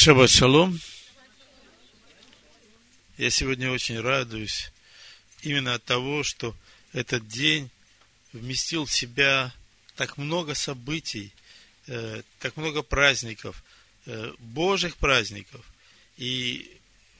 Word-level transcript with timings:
Шаббат 0.00 0.30
шалом. 0.30 0.80
Я 3.16 3.30
сегодня 3.30 3.68
очень 3.72 3.98
радуюсь 3.98 4.70
именно 5.42 5.74
от 5.74 5.82
того, 5.82 6.22
что 6.22 6.54
этот 6.92 7.26
день 7.26 7.68
вместил 8.32 8.84
в 8.84 8.92
себя 8.92 9.52
так 9.96 10.16
много 10.16 10.54
событий, 10.54 11.32
э, 11.88 12.22
так 12.38 12.56
много 12.56 12.82
праздников, 12.82 13.64
э, 14.06 14.32
Божьих 14.38 14.96
праздников. 14.98 15.66
И 16.16 16.70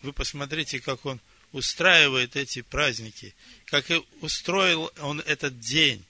вы 0.02 0.12
посмотрите, 0.12 0.78
как 0.78 1.04
он 1.04 1.20
устраивает 1.50 2.36
эти 2.36 2.62
праздники, 2.62 3.34
как 3.64 3.90
и 3.90 4.00
устроил 4.20 4.92
он 5.00 5.18
этот 5.22 5.58
день. 5.58 6.04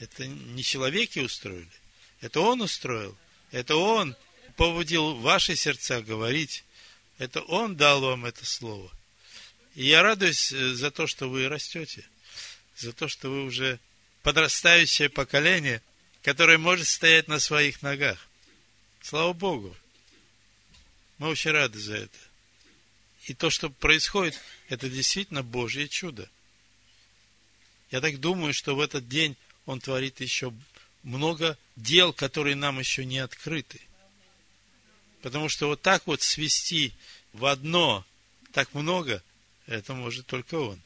Это 0.00 0.26
не 0.26 0.62
человеки 0.62 1.20
устроили, 1.20 1.66
это 2.20 2.40
он 2.40 2.60
устроил, 2.60 3.16
это 3.52 3.76
он 3.76 4.14
побудил 4.62 5.16
ваши 5.16 5.56
сердца 5.56 6.02
говорить. 6.02 6.62
Это 7.18 7.40
Он 7.42 7.76
дал 7.76 8.00
вам 8.00 8.26
это 8.26 8.46
слово. 8.46 8.92
И 9.74 9.84
я 9.86 10.02
радуюсь 10.02 10.52
э, 10.52 10.74
за 10.74 10.92
то, 10.92 11.08
что 11.08 11.28
вы 11.28 11.48
растете, 11.48 12.04
за 12.76 12.92
то, 12.92 13.08
что 13.08 13.28
вы 13.28 13.42
уже 13.42 13.80
подрастающее 14.22 15.08
поколение, 15.08 15.82
которое 16.22 16.58
может 16.58 16.86
стоять 16.86 17.26
на 17.26 17.40
своих 17.40 17.82
ногах. 17.82 18.28
Слава 19.00 19.32
Богу. 19.32 19.76
Мы 21.18 21.26
очень 21.26 21.50
рады 21.50 21.80
за 21.80 21.96
это. 21.96 22.18
И 23.26 23.34
то, 23.34 23.50
что 23.50 23.68
происходит, 23.68 24.38
это 24.68 24.88
действительно 24.88 25.42
Божье 25.42 25.88
чудо. 25.88 26.30
Я 27.90 28.00
так 28.00 28.20
думаю, 28.20 28.54
что 28.54 28.76
в 28.76 28.80
этот 28.80 29.08
день 29.08 29.36
Он 29.66 29.80
творит 29.80 30.20
еще 30.20 30.54
много 31.02 31.58
дел, 31.74 32.12
которые 32.12 32.54
нам 32.54 32.78
еще 32.78 33.04
не 33.04 33.18
открыты. 33.18 33.80
Потому 35.22 35.48
что 35.48 35.68
вот 35.68 35.80
так 35.80 36.06
вот 36.06 36.20
свести 36.20 36.92
в 37.32 37.46
одно 37.46 38.04
так 38.52 38.74
много, 38.74 39.22
это 39.66 39.94
может 39.94 40.26
только 40.26 40.56
Он. 40.56 40.80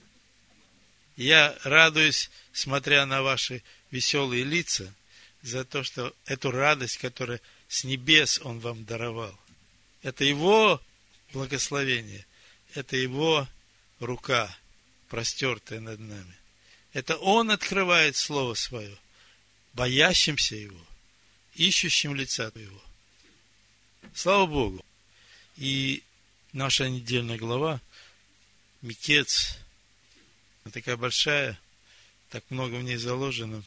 Я 1.17 1.57
радуюсь, 1.65 2.31
смотря 2.53 3.07
на 3.07 3.23
ваши 3.23 3.63
веселые 3.91 4.45
лица, 4.45 4.93
за 5.43 5.65
то, 5.65 5.83
что 5.83 6.15
эту 6.27 6.51
радость, 6.51 6.99
которую 6.99 7.41
с 7.69 7.85
небес 7.85 8.41
Он 8.43 8.61
вам 8.61 8.85
даровал, 8.85 9.37
это 10.03 10.25
Его 10.25 10.83
благословение, 11.33 12.27
это 12.75 12.97
Его 12.97 13.49
рука, 14.01 14.55
простертая 15.09 15.81
над 15.81 15.99
нами. 15.99 16.37
Это 16.93 17.17
Он 17.17 17.51
открывает 17.51 18.17
Слово 18.17 18.55
Свое, 18.55 18.97
боящимся 19.73 20.57
Его, 20.57 20.85
ищущим 21.55 22.15
лица 22.15 22.53
Его. 22.55 22.83
Слава 24.15 24.47
Богу. 24.47 24.85
И 25.57 26.03
наша 26.53 26.89
недельная 26.89 27.39
глава, 27.39 27.81
Микец, 28.83 29.59
такая 30.73 30.97
большая, 30.97 31.59
так 32.31 32.45
много 32.51 32.75
в 32.77 32.83
ней 32.83 32.97
заложено 32.97 33.63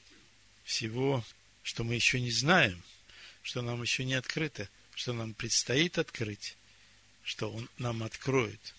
всего, 0.64 1.24
что 1.64 1.84
мы 1.84 1.96
еще 1.96 2.20
не 2.20 2.32
знаем, 2.32 2.82
что 3.42 3.62
нам 3.62 3.82
еще 3.82 4.04
не 4.06 4.14
открыто, 4.14 4.70
что 4.96 5.14
нам 5.14 5.34
предстоит 5.34 5.98
открыть, 5.98 6.56
что 7.24 7.52
Он 7.52 7.70
нам 7.78 8.04
откроет. 8.04 8.76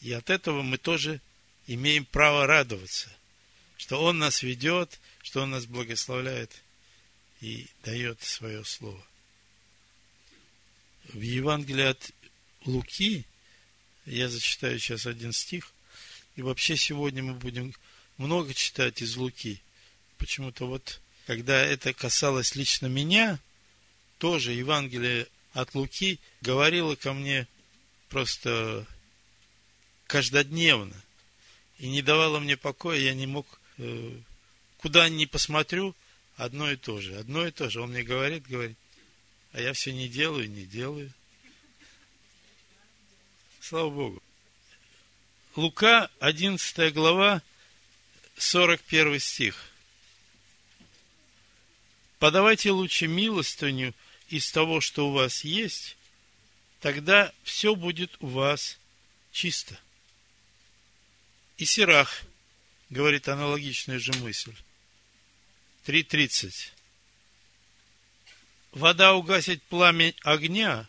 И 0.00 0.12
от 0.12 0.30
этого 0.30 0.62
мы 0.62 0.78
тоже 0.78 1.20
имеем 1.66 2.04
право 2.04 2.46
радоваться, 2.46 3.08
что 3.76 4.02
Он 4.02 4.18
нас 4.18 4.42
ведет, 4.42 5.00
что 5.22 5.42
Он 5.42 5.50
нас 5.50 5.66
благословляет 5.66 6.62
и 7.40 7.68
дает 7.82 8.22
свое 8.22 8.64
слово 8.64 9.04
в 11.14 11.20
Евангелии 11.20 11.84
от 11.84 12.10
Луки, 12.64 13.24
я 14.06 14.28
зачитаю 14.28 14.78
сейчас 14.78 15.06
один 15.06 15.32
стих, 15.32 15.72
и 16.36 16.42
вообще 16.42 16.76
сегодня 16.76 17.22
мы 17.22 17.34
будем 17.34 17.74
много 18.16 18.54
читать 18.54 19.02
из 19.02 19.16
Луки. 19.16 19.60
Почему-то 20.18 20.66
вот, 20.66 21.00
когда 21.26 21.60
это 21.64 21.92
касалось 21.92 22.54
лично 22.54 22.86
меня, 22.86 23.38
тоже 24.18 24.52
Евангелие 24.52 25.26
от 25.52 25.74
Луки 25.74 26.18
говорило 26.42 26.94
ко 26.94 27.12
мне 27.12 27.48
просто 28.08 28.86
каждодневно. 30.06 30.96
И 31.78 31.88
не 31.88 32.02
давало 32.02 32.40
мне 32.40 32.56
покоя, 32.56 32.98
я 32.98 33.14
не 33.14 33.26
мог, 33.26 33.46
э, 33.78 34.18
куда 34.78 35.08
ни 35.08 35.24
посмотрю, 35.24 35.94
одно 36.36 36.70
и 36.70 36.76
то 36.76 37.00
же, 37.00 37.16
одно 37.16 37.46
и 37.46 37.50
то 37.50 37.70
же. 37.70 37.80
Он 37.80 37.90
мне 37.90 38.02
говорит, 38.02 38.46
говорит, 38.46 38.76
а 39.52 39.60
я 39.60 39.72
все 39.72 39.92
не 39.92 40.08
делаю, 40.08 40.48
не 40.50 40.64
делаю. 40.64 41.12
Слава 43.60 43.90
Богу. 43.90 44.22
Лука, 45.56 46.10
11 46.20 46.94
глава, 46.94 47.42
41 48.36 49.20
стих. 49.20 49.70
Подавайте 52.18 52.70
лучше 52.70 53.06
милостыню 53.06 53.94
из 54.28 54.50
того, 54.52 54.80
что 54.80 55.08
у 55.08 55.12
вас 55.12 55.44
есть, 55.44 55.96
тогда 56.80 57.32
все 57.42 57.74
будет 57.74 58.16
у 58.20 58.28
вас 58.28 58.78
чисто. 59.32 59.78
И 61.56 61.64
Сирах 61.64 62.22
говорит 62.88 63.28
аналогичную 63.28 64.00
же 64.00 64.12
мысль. 64.14 64.54
3.30 65.86 66.72
вода 68.72 69.14
угасит 69.14 69.62
пламя 69.64 70.14
огня, 70.22 70.88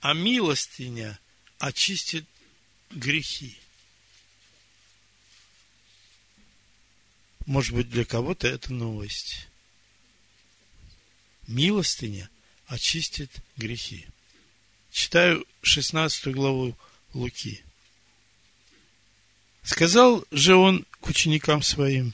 а 0.00 0.12
милостыня 0.12 1.18
очистит 1.58 2.26
грехи. 2.90 3.58
Может 7.46 7.74
быть, 7.74 7.90
для 7.90 8.04
кого-то 8.04 8.48
это 8.48 8.72
новость. 8.72 9.48
Милостыня 11.46 12.30
очистит 12.66 13.30
грехи. 13.56 14.06
Читаю 14.90 15.46
16 15.62 16.28
главу 16.28 16.76
Луки. 17.12 17.62
Сказал 19.62 20.24
же 20.30 20.54
он 20.54 20.86
к 21.00 21.08
ученикам 21.08 21.62
своим, 21.62 22.12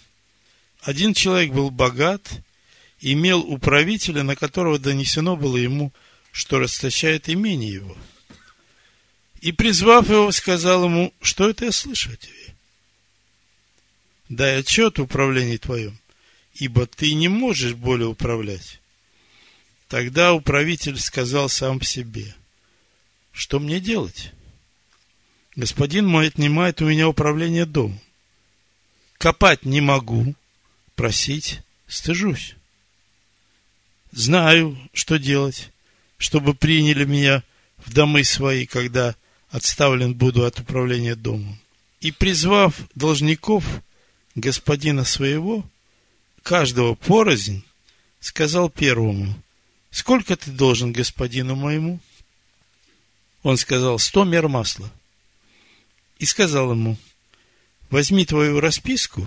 один 0.80 1.14
человек 1.14 1.52
был 1.52 1.70
богат 1.70 2.40
имел 3.00 3.40
управителя, 3.40 4.22
на 4.22 4.36
которого 4.36 4.78
донесено 4.78 5.36
было 5.36 5.56
ему, 5.56 5.92
что 6.32 6.58
расточает 6.58 7.28
имение 7.28 7.72
его. 7.72 7.96
И, 9.40 9.52
призвав 9.52 10.08
его, 10.08 10.30
сказал 10.32 10.84
ему, 10.84 11.14
что 11.22 11.48
это 11.48 11.66
я 11.66 11.72
слышу 11.72 12.12
о 12.12 12.16
тебе? 12.16 12.54
Дай 14.28 14.60
отчет 14.60 14.98
в 14.98 15.02
управлении 15.02 15.56
твоем, 15.56 15.98
ибо 16.54 16.86
ты 16.86 17.14
не 17.14 17.28
можешь 17.28 17.74
более 17.74 18.08
управлять. 18.08 18.80
Тогда 19.88 20.34
управитель 20.34 20.98
сказал 20.98 21.48
сам 21.48 21.80
себе, 21.80 22.34
что 23.32 23.58
мне 23.58 23.80
делать? 23.80 24.32
Господин 25.56 26.06
мой 26.06 26.28
отнимает 26.28 26.80
у 26.80 26.88
меня 26.88 27.08
управление 27.08 27.66
домом. 27.66 27.98
Копать 29.18 29.64
не 29.64 29.80
могу, 29.80 30.34
просить 30.94 31.60
стыжусь 31.88 32.54
знаю, 34.12 34.76
что 34.92 35.18
делать, 35.18 35.70
чтобы 36.18 36.54
приняли 36.54 37.04
меня 37.04 37.42
в 37.78 37.92
домы 37.92 38.24
свои, 38.24 38.66
когда 38.66 39.14
отставлен 39.50 40.14
буду 40.14 40.44
от 40.44 40.60
управления 40.60 41.14
домом. 41.14 41.58
И 42.00 42.12
призвав 42.12 42.74
должников 42.94 43.64
господина 44.34 45.04
своего, 45.04 45.64
каждого 46.42 46.94
порознь, 46.94 47.62
сказал 48.20 48.70
первому, 48.70 49.34
сколько 49.90 50.36
ты 50.36 50.50
должен 50.50 50.92
господину 50.92 51.56
моему? 51.56 52.00
Он 53.42 53.56
сказал, 53.56 53.98
сто 53.98 54.24
мер 54.24 54.48
масла. 54.48 54.90
И 56.18 56.26
сказал 56.26 56.72
ему, 56.72 56.98
возьми 57.88 58.26
твою 58.26 58.60
расписку 58.60 59.26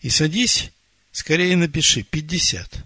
и 0.00 0.10
садись, 0.10 0.70
скорее 1.12 1.56
напиши, 1.56 2.02
пятьдесят. 2.02 2.84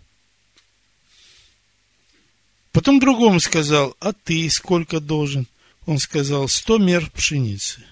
Потом 2.74 2.98
другому 2.98 3.38
сказал, 3.38 3.96
а 4.00 4.12
ты 4.12 4.50
сколько 4.50 4.98
должен? 4.98 5.46
Он 5.86 6.00
сказал, 6.00 6.48
сто 6.48 6.76
мер 6.76 7.08
пшеницы. 7.12 7.84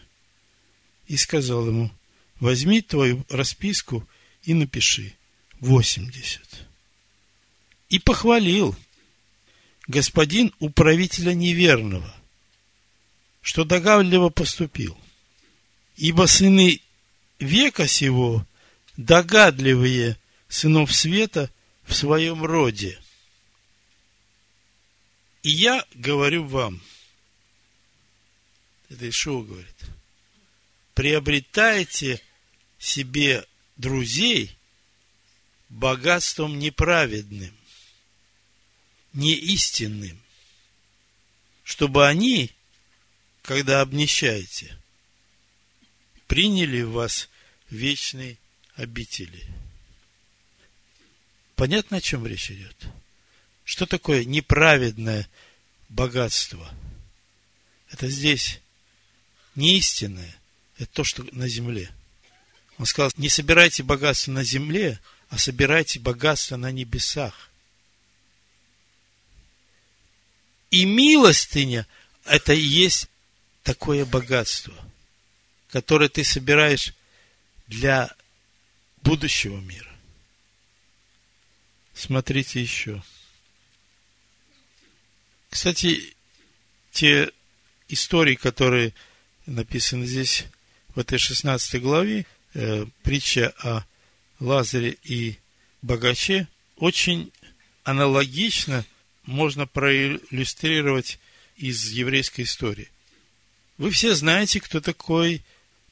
И 1.07 1.17
сказал 1.17 1.69
ему, 1.69 1.93
возьми 2.41 2.83
твою 2.83 3.25
расписку 3.29 4.05
и 4.43 4.55
напиши 4.55 5.15
восемьдесят. 5.61 6.67
И 7.91 8.01
похвалил 8.01 8.75
господин 9.87 10.53
управителя 10.59 11.33
неверного, 11.33 12.13
что 13.41 13.63
догадливо 13.63 14.31
поступил. 14.31 14.99
Ибо 15.97 16.27
сыны 16.27 16.81
века 17.39 17.87
сего 17.87 18.45
догадливые 18.97 20.17
сынов 20.49 20.93
света 20.93 21.53
в 21.85 21.95
своем 21.95 22.43
роде– 22.43 22.99
И 25.43 25.51
я 25.51 25.85
говорю 25.95 26.45
вам, 26.47 26.81
это 28.89 29.09
Ишуа 29.09 29.43
говорит, 29.43 29.77
приобретайте 30.95 32.23
себе 32.79 33.45
друзей 33.77 34.57
богатством 35.69 36.59
неправедным, 36.59 37.57
неистинным, 39.15 40.23
чтобы 41.65 42.07
они, 42.07 42.53
когда 43.43 43.81
обнищаете, 43.81 44.79
приняли 46.29 46.83
в 46.83 46.93
вас 46.93 47.29
вечные 47.69 48.39
обители. 48.77 49.45
Понятно, 51.57 51.97
о 51.97 52.01
чем 52.01 52.27
речь 52.27 52.51
идет? 52.51 52.77
Что 53.73 53.87
такое 53.87 54.27
неправедное 54.27 55.27
богатство? 55.89 56.71
Это 57.89 58.07
здесь 58.07 58.61
не 59.55 59.79
истинное, 59.79 60.37
это 60.77 60.93
то, 60.93 61.05
что 61.05 61.27
на 61.33 61.49
земле. 61.49 61.91
Он 62.77 62.85
сказал, 62.85 63.11
не 63.17 63.31
собирайте 63.31 63.83
богатство 63.83 64.31
на 64.33 64.45
земле, 64.45 65.01
а 65.31 65.39
собирайте 65.39 66.01
богатство 66.01 66.59
на 66.59 66.71
небесах. 66.71 67.49
И 70.71 70.85
милостыня– 70.85 71.87
это 72.27 72.53
и 72.53 72.61
есть 72.61 73.09
такое 73.63 74.05
богатство, 74.05 74.75
которое 75.71 76.11
ты 76.11 76.25
собираешь 76.25 76.93
для 77.69 78.15
будущего 79.01 79.59
мира. 79.61 79.97
Смотрите 81.95 82.61
еще. 82.61 83.03
Кстати, 85.53 86.15
те 86.93 87.31
истории, 87.89 88.37
которые 88.37 88.95
написаны 89.45 90.07
здесь, 90.07 90.47
в 90.95 90.99
этой 90.99 91.19
16 91.19 91.79
главе, 91.79 92.25
э, 92.55 92.87
притча 93.03 93.53
о 93.59 93.85
Лазаре 94.41 94.97
и 95.05 95.37
богаче, 95.83 96.49
очень 96.77 97.31
аналогично 97.85 98.87
можно 99.25 99.67
проиллюстрировать 99.67 101.19
из 101.59 101.91
еврейской 101.91 102.43
истории. 102.43 102.91
Вы 103.77 103.91
все 103.91 104.15
знаете, 104.15 104.59
кто 104.59 104.81
такой 104.81 105.43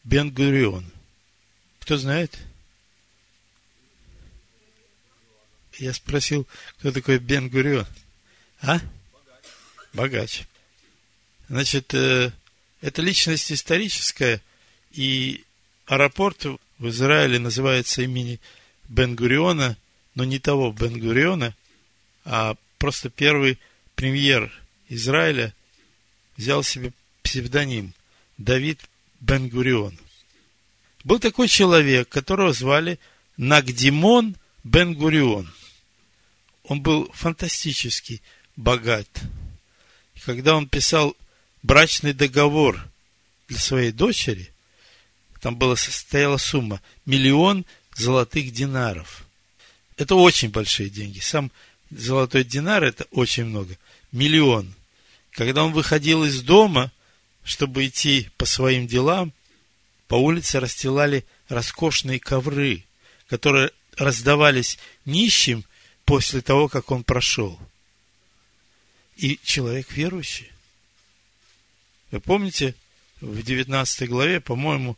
Бен 0.04 0.30
Гурион. 0.30 0.90
Кто 1.80 1.98
знает? 1.98 2.38
Я 5.78 5.92
спросил, 5.92 6.48
кто 6.78 6.92
такой 6.92 7.18
Бен 7.18 7.50
Гурион. 7.50 7.86
А? 8.62 8.80
Богач. 9.92 10.42
Значит, 11.48 11.92
э, 11.94 12.30
это 12.80 13.02
личность 13.02 13.50
историческая, 13.52 14.40
и 14.92 15.44
аэропорт 15.86 16.46
в 16.78 16.88
Израиле 16.88 17.38
называется 17.38 18.02
имени 18.02 18.40
Бен-Гуриона, 18.88 19.76
но 20.14 20.24
не 20.24 20.38
того 20.38 20.72
Бен-Гуриона, 20.72 21.54
а 22.24 22.56
просто 22.78 23.10
первый 23.10 23.58
премьер 23.94 24.52
Израиля 24.88 25.54
взял 26.36 26.62
себе 26.62 26.92
псевдоним 27.22 27.92
Давид 28.38 28.80
Бен-Гурион. 29.20 29.98
Был 31.04 31.18
такой 31.18 31.48
человек, 31.48 32.08
которого 32.08 32.52
звали 32.52 32.98
Нагдимон 33.36 34.36
Бен-Гурион. 34.64 35.52
Он 36.64 36.80
был 36.80 37.10
фантастически 37.12 38.22
богат. 38.56 39.08
Когда 40.24 40.54
он 40.54 40.68
писал 40.68 41.16
брачный 41.62 42.12
договор 42.12 42.86
для 43.48 43.58
своей 43.58 43.92
дочери, 43.92 44.52
там 45.40 45.56
была, 45.56 45.76
состояла 45.76 46.36
сумма 46.36 46.82
миллион 47.06 47.64
золотых 47.96 48.52
динаров. 48.52 49.24
Это 49.96 50.14
очень 50.14 50.50
большие 50.50 50.90
деньги. 50.90 51.18
Сам 51.20 51.50
золотой 51.90 52.44
динар 52.44 52.84
это 52.84 53.06
очень 53.10 53.44
много. 53.44 53.76
Миллион. 54.12 54.74
Когда 55.32 55.64
он 55.64 55.72
выходил 55.72 56.24
из 56.24 56.42
дома, 56.42 56.92
чтобы 57.42 57.86
идти 57.86 58.28
по 58.36 58.44
своим 58.44 58.86
делам, 58.86 59.32
по 60.08 60.16
улице 60.16 60.60
расстилали 60.60 61.24
роскошные 61.48 62.20
ковры, 62.20 62.84
которые 63.28 63.70
раздавались 63.96 64.78
нищим 65.04 65.64
после 66.04 66.40
того, 66.42 66.68
как 66.68 66.90
он 66.90 67.04
прошел. 67.04 67.58
И 69.20 69.38
человек 69.44 69.92
верующий. 69.92 70.50
Вы 72.10 72.20
помните, 72.20 72.74
в 73.20 73.42
19 73.42 74.08
главе, 74.08 74.40
по-моему, 74.40 74.96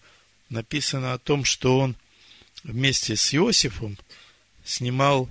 написано 0.49 1.13
о 1.13 1.19
том, 1.19 1.45
что 1.45 1.81
он 1.81 1.97
вместе 2.63 3.17
с 3.17 3.35
Иосифом 3.35 3.99
снимал 4.65 5.29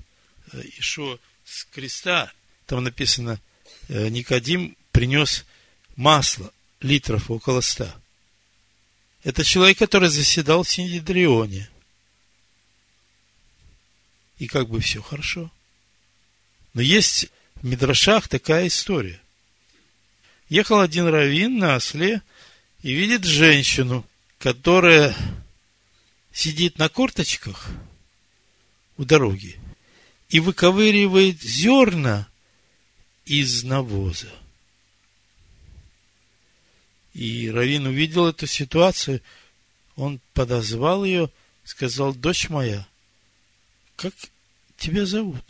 э, 0.52 0.62
Ишуа 0.78 1.20
с 1.46 1.64
креста. 1.74 2.34
Там 2.66 2.84
написано, 2.84 3.40
э, 3.88 4.10
Никодим 4.10 4.76
принес 4.92 5.46
масло, 5.96 6.52
литров 6.82 7.32
около 7.32 7.62
ста. 7.62 7.96
Это 9.24 9.46
человек, 9.46 9.78
который 9.78 10.10
заседал 10.10 10.64
в 10.64 10.70
Синедрионе. 10.70 11.70
И 14.38 14.48
как 14.48 14.68
бы 14.68 14.82
все 14.82 15.02
хорошо. 15.02 15.50
Но 16.74 16.82
есть 16.82 17.30
в 17.62 17.66
Мидрашах 17.66 18.28
такая 18.28 18.68
история. 18.68 19.22
Ехал 20.50 20.80
один 20.80 21.08
раввин 21.08 21.60
на 21.60 21.76
осле 21.76 22.22
и 22.82 22.94
видит 22.94 23.24
женщину, 23.24 24.06
которая 24.40 25.16
сидит 26.34 26.78
на 26.78 26.90
корточках 26.90 27.70
у 28.98 29.06
дороги 29.06 29.60
и 30.30 30.40
выковыривает 30.40 31.42
зерна 31.42 32.28
из 33.26 33.64
навоза. 33.64 34.30
И 37.14 37.50
Равин 37.50 37.88
увидел 37.88 38.28
эту 38.28 38.48
ситуацию, 38.48 39.22
он 39.98 40.22
подозвал 40.34 41.04
ее, 41.04 41.30
сказал, 41.66 42.16
дочь 42.16 42.50
моя, 42.50 42.88
как 43.98 44.14
тебя 44.78 45.06
зовут? 45.06 45.44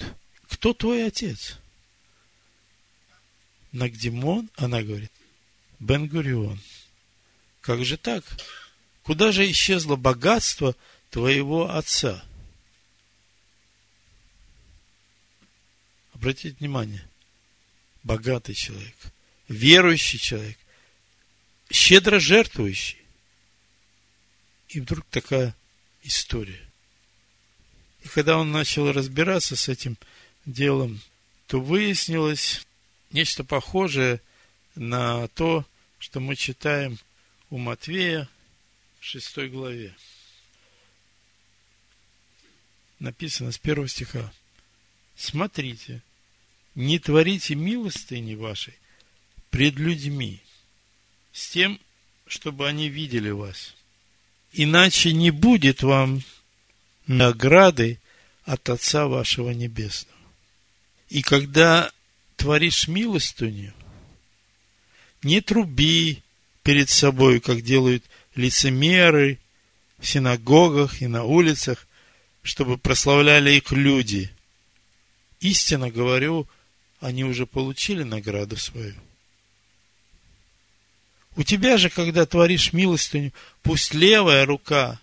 Кто 0.50 0.74
твой 0.74 1.06
отец? 1.06 1.61
Нагдимон, 3.72 4.50
она 4.56 4.82
говорит, 4.84 5.12
Бен-Гурион. 5.80 6.60
Как 7.62 7.86
же 7.86 7.98
так? 7.98 8.24
Куда 9.04 9.32
же 9.32 9.50
исчезло 9.50 9.96
богатство 9.96 10.76
твоего 11.10 11.70
отца? 11.70 12.24
Обратите 16.14 16.56
внимание, 16.60 17.08
богатый 18.04 18.54
человек, 18.54 18.96
верующий 19.48 20.20
человек, 20.20 20.58
щедро 21.72 22.20
жертвующий. 22.20 23.00
И 24.70 24.80
вдруг 24.80 25.06
такая 25.10 25.56
история. 26.04 26.62
И 28.04 28.08
когда 28.08 28.38
он 28.38 28.52
начал 28.52 28.92
разбираться 28.92 29.56
с 29.56 29.68
этим 29.68 29.98
делом, 30.46 31.02
то 31.48 31.60
выяснилось 31.60 32.66
нечто 33.12 33.44
похожее 33.44 34.22
на 34.76 35.28
то, 35.30 35.66
что 36.00 36.20
мы 36.20 36.36
читаем 36.36 36.98
у 37.50 37.58
Матвея 37.58 38.30
в 39.00 39.06
шестой 39.06 39.50
главе. 39.50 39.96
Написано 43.00 43.52
с 43.52 43.58
первого 43.58 43.88
стиха. 43.88 44.32
Смотрите, 45.16 46.02
не 46.76 47.00
творите 47.00 47.56
милостыни 47.56 48.36
вашей 48.36 48.76
пред 49.50 49.76
людьми, 49.76 50.42
с 51.34 51.50
тем, 51.50 51.80
чтобы 52.26 52.68
они 52.68 52.90
видели 52.90 53.30
вас. 53.30 53.76
Иначе 54.54 55.14
не 55.14 55.32
будет 55.32 55.84
вам 55.84 56.24
награды 57.08 58.00
от 58.44 58.70
Отца 58.70 59.08
вашего 59.08 59.52
Небесного. 59.52 60.18
И 61.10 61.22
когда 61.22 61.92
творишь 62.42 62.88
милостыню, 62.88 63.72
не 65.22 65.42
труби 65.42 66.24
перед 66.64 66.90
собой, 66.90 67.40
как 67.40 67.62
делают 67.62 68.04
лицемеры 68.34 69.38
в 70.00 70.08
синагогах 70.08 71.04
и 71.04 71.08
на 71.08 71.24
улицах, 71.24 71.88
чтобы 72.42 72.80
прославляли 72.80 73.52
их 73.52 73.72
люди. 73.72 74.32
Истинно 75.40 75.92
говорю, 75.92 76.48
они 77.00 77.24
уже 77.24 77.46
получили 77.46 78.02
награду 78.02 78.58
свою. 78.58 78.96
У 81.36 81.44
тебя 81.44 81.78
же, 81.78 81.92
когда 81.92 82.26
творишь 82.26 82.74
милостыню, 82.74 83.34
пусть 83.62 83.94
левая 83.94 84.48
рука 84.48 85.00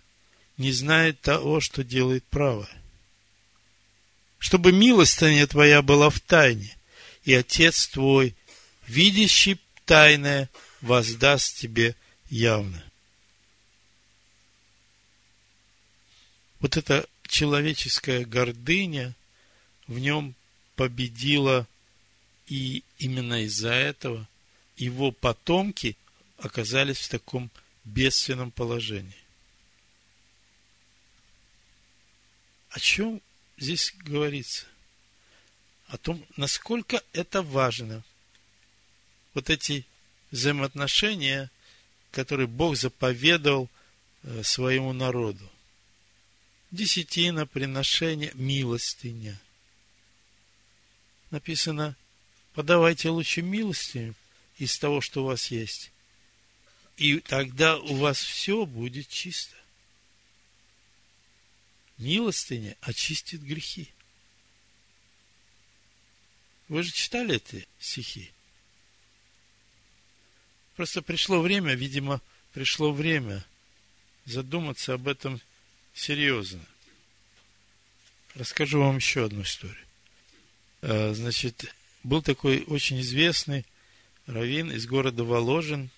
не 0.57 0.73
знает 0.73 1.21
того, 1.21 1.61
что 1.61 1.85
делает 1.85 2.25
правая. 2.25 2.83
Чтобы 4.41 4.73
милостыня 4.73 5.47
твоя 5.47 5.83
была 5.83 6.11
в 6.11 6.19
тайне, 6.19 6.75
и 7.29 7.35
Отец 7.35 7.89
твой, 7.89 8.35
видящий 8.87 9.61
тайное 9.85 10.49
воздаст 10.81 11.59
тебе 11.59 11.95
явно. 12.31 12.83
Вот 16.59 16.79
эта 16.79 17.07
человеческая 17.27 18.25
гордыня 18.25 19.15
в 19.87 19.99
нем 19.99 20.35
победила, 20.75 21.69
и 22.47 22.83
именно 22.97 23.45
из-за 23.45 23.75
этого 23.75 24.27
его 24.79 25.13
потомки 25.13 25.99
оказались 26.39 27.01
в 27.01 27.11
таком 27.11 27.51
бедственном 27.85 28.51
положении. 28.51 29.23
О 32.71 32.81
чем 32.81 33.21
здесь 33.59 33.93
говорится? 33.99 34.65
О 35.89 35.97
том, 35.97 36.25
насколько 36.37 37.03
это 37.13 37.43
важно. 37.43 38.05
Вот 39.35 39.49
эти 39.49 39.87
взаимоотношения, 40.31 41.51
которые 42.11 42.47
Бог 42.47 42.77
заповедовал 42.77 43.71
э, 44.23 44.43
своему 44.43 44.93
народу. 44.93 45.49
Десятина, 46.71 47.47
приношение, 47.47 48.33
милостыня. 48.35 49.41
Написано, 51.31 51.97
подавайте 52.53 53.09
лучше 53.09 53.41
милостыню 53.41 54.15
из 54.59 54.79
того, 54.79 55.01
что 55.01 55.23
у 55.23 55.27
вас 55.27 55.51
есть. 55.51 55.91
И 56.99 57.21
тогда 57.21 57.79
у 57.79 57.95
вас 57.97 58.19
все 58.19 58.67
будет 58.67 59.09
чисто. 59.09 59.57
Милостыня 61.97 62.77
очистит 62.83 63.43
грехи. 63.43 63.89
Вы 66.69 66.83
же 66.83 66.93
читали 66.93 67.37
эти 67.37 67.67
стихи? 67.79 68.31
Просто 70.77 71.03
пришло 71.03 71.41
время, 71.41 71.75
видимо, 71.75 72.21
пришло 72.53 72.93
время 72.93 73.45
задуматься 74.27 74.95
об 74.95 75.09
этом 75.09 75.41
серьезно. 75.95 76.65
Расскажу 78.35 78.81
вам 78.81 78.97
еще 78.97 79.25
одну 79.25 79.43
историю. 79.43 79.85
А, 80.83 81.13
значит, 81.15 81.75
был 82.05 82.23
такой 82.23 82.63
очень 82.65 83.01
известный 83.01 83.65
раввин 84.27 84.71
из 84.71 84.87
города 84.87 85.25
Воложин, 85.25 85.91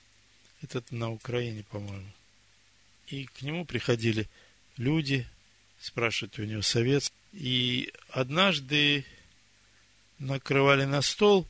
этот 0.63 0.91
на 0.93 1.11
Украине, 1.11 1.65
по-моему. 1.71 2.11
И 3.09 3.27
к 3.27 3.43
нему 3.43 3.65
приходили 3.65 4.29
люди, 4.77 5.27
спрашивать 5.81 6.39
у 6.39 6.45
него 6.45 6.63
совет. 6.63 7.13
И 7.33 7.93
однажды 8.11 9.05
накрывали 10.21 10.85
на 10.85 11.03
стол, 11.03 11.49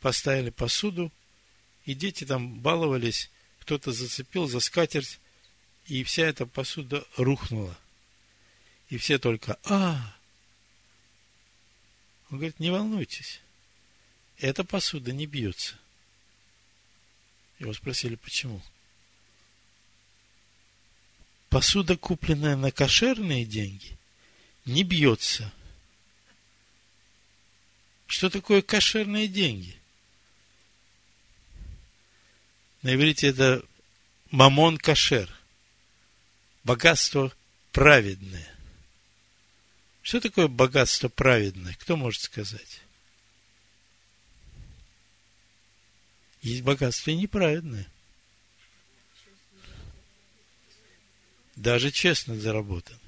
поставили 0.00 0.50
посуду, 0.50 1.10
и 1.84 1.94
дети 1.94 2.24
там 2.24 2.60
баловались, 2.60 3.30
кто-то 3.60 3.92
зацепил 3.92 4.46
за 4.46 4.60
скатерть, 4.60 5.18
и 5.86 6.04
вся 6.04 6.26
эта 6.26 6.46
посуда 6.46 7.04
рухнула. 7.16 7.76
И 8.90 8.98
все 8.98 9.18
только 9.18 9.58
«А!». 9.64 10.14
Он 12.30 12.38
говорит, 12.38 12.60
не 12.60 12.70
волнуйтесь, 12.70 13.40
эта 14.36 14.64
посуда 14.64 15.12
не 15.12 15.26
бьется. 15.26 15.76
Его 17.58 17.72
спросили, 17.72 18.16
почему? 18.16 18.62
Посуда, 21.48 21.96
купленная 21.96 22.54
на 22.54 22.70
кошерные 22.70 23.46
деньги, 23.46 23.96
не 24.66 24.84
бьется. 24.84 25.50
Что 28.08 28.30
такое 28.30 28.62
кошерные 28.62 29.28
деньги? 29.28 29.78
На 32.80 32.94
иврите 32.94 33.28
это 33.28 33.62
мамон 34.30 34.78
кашер. 34.78 35.30
Богатство 36.64 37.30
праведное. 37.70 38.50
Что 40.00 40.22
такое 40.22 40.48
богатство 40.48 41.10
праведное? 41.10 41.74
Кто 41.74 41.98
может 41.98 42.22
сказать? 42.22 42.80
Есть 46.40 46.62
богатство 46.62 47.10
и 47.10 47.16
неправедное. 47.16 47.86
Даже 51.56 51.90
честно 51.90 52.40
заработан. 52.40 52.98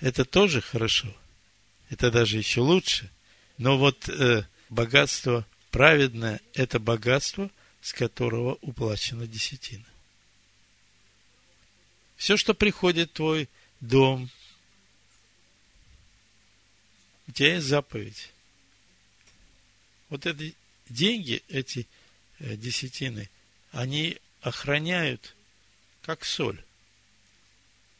Это 0.00 0.24
тоже 0.24 0.60
хорошо. 0.60 1.14
Это 1.90 2.10
даже 2.10 2.38
еще 2.38 2.60
лучше. 2.60 3.10
Но 3.56 3.78
вот 3.78 4.08
э, 4.08 4.46
богатство 4.68 5.46
праведное– 5.70 6.40
это 6.54 6.78
богатство, 6.78 7.50
с 7.80 7.92
которого 7.92 8.58
уплачена 8.60 9.26
десятина. 9.26 9.84
Все, 12.16 12.36
что 12.36 12.54
приходит 12.54 13.10
в 13.10 13.14
твой 13.14 13.48
дом, 13.80 14.28
у 17.26 17.32
тебя 17.32 17.54
есть 17.54 17.66
заповедь. 17.66 18.32
Вот 20.08 20.26
эти 20.26 20.54
деньги, 20.88 21.42
эти 21.48 21.86
э, 22.38 22.56
десятины, 22.56 23.28
они 23.70 24.18
охраняют, 24.40 25.36
как 26.02 26.24
соль. 26.24 26.62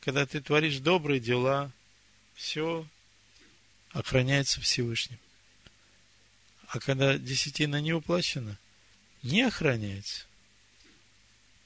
Когда 0.00 0.25
ты 0.26 0.40
творишь 0.40 0.78
добрые 0.78 1.21
дела, 1.21 1.71
все 2.35 2.87
охраняется 3.92 4.61
Всевышним. 4.61 5.18
А 6.68 6.78
когда 6.80 7.16
десятина 7.18 7.80
не 7.80 7.92
уплачена, 7.92 8.59
не 9.23 9.42
охраняется. 9.42 10.26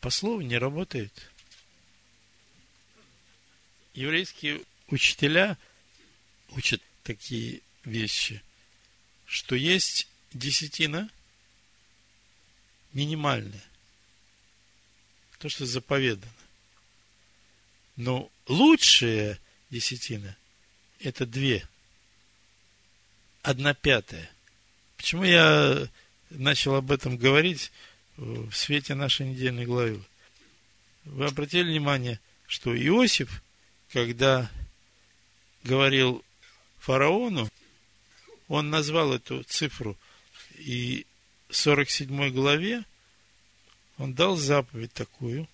По 0.00 0.10
слову 0.10 0.40
не 0.40 0.58
работает. 0.58 1.12
Еврейские 3.94 4.62
учителя 4.88 5.58
учат 6.50 6.82
такие 7.02 7.60
вещи, 7.84 8.42
что 9.26 9.54
есть 9.54 10.08
десятина 10.32 11.10
минимальная 12.92 13.62
то, 15.42 15.48
что 15.48 15.66
заповедано. 15.66 16.32
Но 17.96 18.30
лучшая 18.46 19.40
десятина– 19.70 20.36
это 21.00 21.26
две. 21.26 21.68
Одна 23.42 23.75
пятая. 23.75 24.30
Почему 24.96 25.25
я 25.25 25.88
начал 26.30 26.76
об 26.76 26.92
этом 26.92 27.16
говорить 27.16 27.72
в 28.16 28.52
свете 28.52 28.94
нашей 28.94 29.26
недельной 29.26 29.66
главы? 29.66 30.00
Вы 31.04 31.26
обратили 31.26 31.64
внимание, 31.64 32.20
что 32.46 32.72
Иосиф, 32.72 33.42
когда 33.92 34.49
говорил 35.64 36.25
фараону, 36.78 37.50
он 38.46 38.70
назвал 38.70 39.12
эту 39.12 39.42
цифру, 39.42 39.99
и 40.58 41.04
в 41.49 41.56
47 41.56 42.30
главе 42.30 42.84
он 43.99 44.14
дал 44.14 44.37
заповедь 44.37 44.92
такую. 44.92 45.49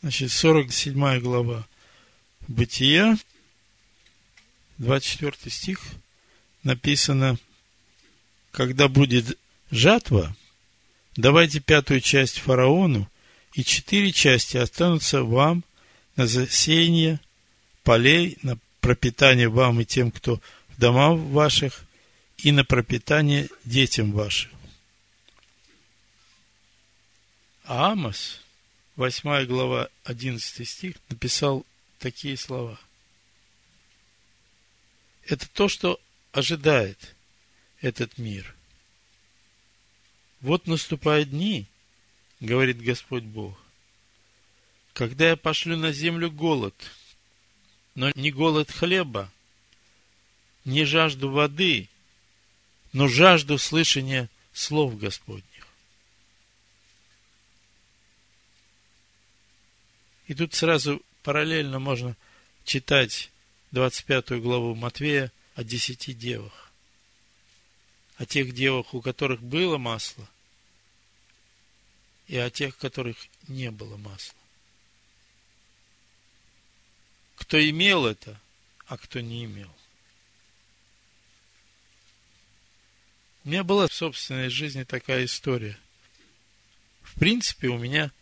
Значит, 0.00 0.30
47 0.30 1.18
глава 1.18 1.66
Бытия, 2.46 3.16
24 4.78 5.50
стих, 5.50 5.80
написано, 6.62 7.38
когда 8.50 8.88
будет 8.88 9.38
жатва, 9.70 10.36
давайте 11.16 11.60
пятую 11.60 12.00
часть 12.00 12.38
фараону, 12.38 13.08
и 13.54 13.64
четыре 13.64 14.12
части 14.12 14.56
останутся 14.56 15.22
вам 15.22 15.64
на 16.16 16.26
засеяние 16.26 17.20
полей, 17.82 18.38
на 18.42 18.58
пропитание 18.80 19.48
вам 19.48 19.80
и 19.80 19.84
тем, 19.84 20.10
кто 20.10 20.40
в 20.68 20.78
домах 20.78 21.18
ваших, 21.18 21.84
и 22.38 22.50
на 22.50 22.64
пропитание 22.64 23.48
детям 23.64 24.12
вашим. 24.12 24.50
А 27.64 27.92
Амос, 27.92 28.40
8 28.96 29.46
глава, 29.46 29.88
11 30.04 30.68
стих, 30.68 30.96
написал 31.08 31.64
такие 31.98 32.36
слова. 32.36 32.78
Это 35.26 35.48
то, 35.48 35.68
что 35.68 36.00
ожидает 36.32 37.14
этот 37.80 38.18
мир. 38.18 38.54
Вот 40.40 40.66
наступают 40.66 41.30
дни, 41.30 41.66
говорит 42.40 42.82
Господь 42.82 43.22
Бог, 43.22 43.56
когда 44.92 45.30
я 45.30 45.36
пошлю 45.36 45.76
на 45.76 45.92
землю 45.92 46.30
голод, 46.30 46.74
но 47.94 48.10
не 48.14 48.30
голод 48.30 48.70
хлеба, 48.70 49.30
не 50.64 50.84
жажду 50.84 51.30
воды, 51.30 51.88
но 52.92 53.08
жажду 53.08 53.58
слышания 53.58 54.28
слов 54.52 54.98
Господних. 54.98 55.46
И 60.26 60.34
тут 60.34 60.54
сразу 60.54 61.02
параллельно 61.22 61.78
можно 61.78 62.16
читать 62.64 63.30
25 63.72 64.40
главу 64.40 64.74
Матвея 64.74 65.30
о 65.54 65.64
десяти 65.64 66.12
девах. 66.12 66.70
о 68.16 68.26
тех 68.26 68.52
девах, 68.54 68.94
у 68.94 69.00
которых 69.00 69.42
было 69.42 69.78
масло, 69.78 70.28
и 72.28 72.36
о 72.36 72.50
тех, 72.50 72.76
которых 72.76 73.16
не 73.48 73.70
было 73.70 73.96
масла. 73.96 74.38
Кто 77.36 77.58
имел 77.68 78.06
это, 78.06 78.40
а 78.86 78.96
кто 78.96 79.20
не 79.20 79.44
имел. 79.44 79.74
У 83.44 83.48
меня 83.48 83.64
была 83.64 83.88
в 83.88 83.92
собственной 83.92 84.50
жизни 84.50 84.84
такая 84.84 85.24
история. 85.24 85.76
В 87.00 87.18
принципе, 87.18 87.68
у 87.68 87.78
меня 87.78 88.12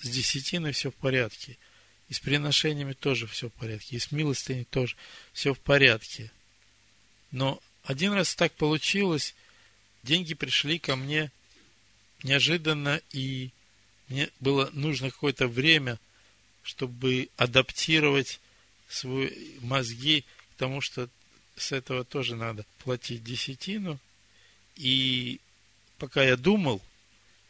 с 0.00 0.08
десятиной 0.08 0.72
все 0.72 0.90
в 0.90 0.94
порядке. 0.94 1.56
И 2.08 2.14
с 2.14 2.20
приношениями 2.20 2.92
тоже 2.92 3.26
все 3.26 3.48
в 3.48 3.52
порядке. 3.52 3.96
И 3.96 3.98
с 3.98 4.12
милостыней 4.12 4.64
тоже 4.64 4.96
все 5.32 5.54
в 5.54 5.60
порядке. 5.60 6.30
Но 7.30 7.60
один 7.82 8.12
раз 8.12 8.34
так 8.34 8.52
получилось, 8.52 9.34
деньги 10.02 10.34
пришли 10.34 10.78
ко 10.78 10.96
мне 10.96 11.32
неожиданно, 12.22 13.00
и 13.12 13.50
мне 14.08 14.30
было 14.40 14.70
нужно 14.72 15.10
какое-то 15.10 15.48
время, 15.48 15.98
чтобы 16.62 17.28
адаптировать 17.36 18.40
свои 18.88 19.58
мозги 19.60 20.24
к 20.54 20.58
тому, 20.58 20.80
что 20.80 21.08
с 21.56 21.72
этого 21.72 22.04
тоже 22.04 22.36
надо 22.36 22.64
платить 22.78 23.24
десятину. 23.24 23.98
И 24.76 25.40
пока 25.98 26.22
я 26.22 26.36
думал, 26.36 26.80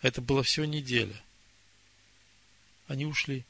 это 0.03 0.21
было 0.21 0.43
всего 0.43 0.67
неделя. 0.67 1.21
Они 2.87 3.07
ушли. 3.07 3.45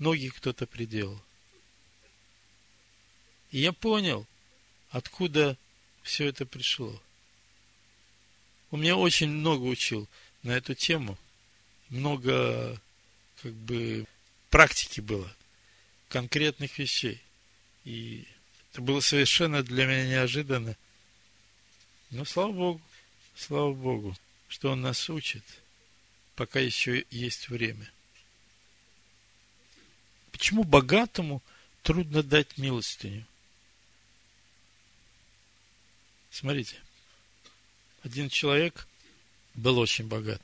Ноги 0.00 0.28
кто-то 0.28 0.66
приделал. 0.66 1.22
И 3.50 3.60
я 3.60 3.74
понял, 3.74 4.26
откуда 4.88 5.58
все 6.02 6.26
это 6.26 6.46
пришло. 6.46 7.00
У 8.70 8.78
меня 8.78 8.96
очень 8.96 9.28
много 9.28 9.64
учил 9.64 10.08
на 10.42 10.52
эту 10.52 10.74
тему. 10.74 11.18
Много, 11.90 12.80
как 13.42 13.52
бы, 13.52 14.06
практики 14.48 15.02
было, 15.02 15.30
конкретных 16.08 16.78
вещей. 16.78 17.20
И 17.84 18.26
это 18.72 18.80
было 18.80 19.00
совершенно 19.00 19.62
для 19.62 19.84
меня 19.84 20.06
неожиданно. 20.06 20.78
Но 22.10 22.24
слава 22.24 22.52
Богу, 22.52 22.82
слава 23.36 23.74
Богу, 23.74 24.16
что 24.48 24.70
Он 24.70 24.80
нас 24.80 25.10
учит, 25.10 25.44
пока 26.36 26.58
еще 26.58 27.04
есть 27.10 27.50
время. 27.50 27.92
Почему 30.40 30.64
богатому 30.64 31.42
трудно 31.82 32.22
дать 32.22 32.56
милостыню? 32.56 33.26
Смотрите, 36.30 36.76
один 38.02 38.30
человек 38.30 38.88
был 39.54 39.78
очень 39.78 40.08
богат 40.08 40.40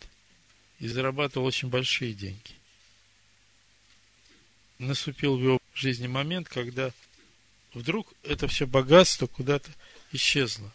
и 0.81 0.87
зарабатывал 0.87 1.47
очень 1.47 1.69
большие 1.69 2.13
деньги. 2.13 2.53
Наступил 4.79 5.39
в 5.39 5.43
его 5.43 5.59
жизни 5.73 6.09
момент, 6.09 6.47
когда 6.51 6.93
вдруг 7.73 8.13
это 8.23 8.49
все 8.49 8.67
богатство 8.67 9.27
куда-то 9.27 9.73
исчезло. 10.13 10.71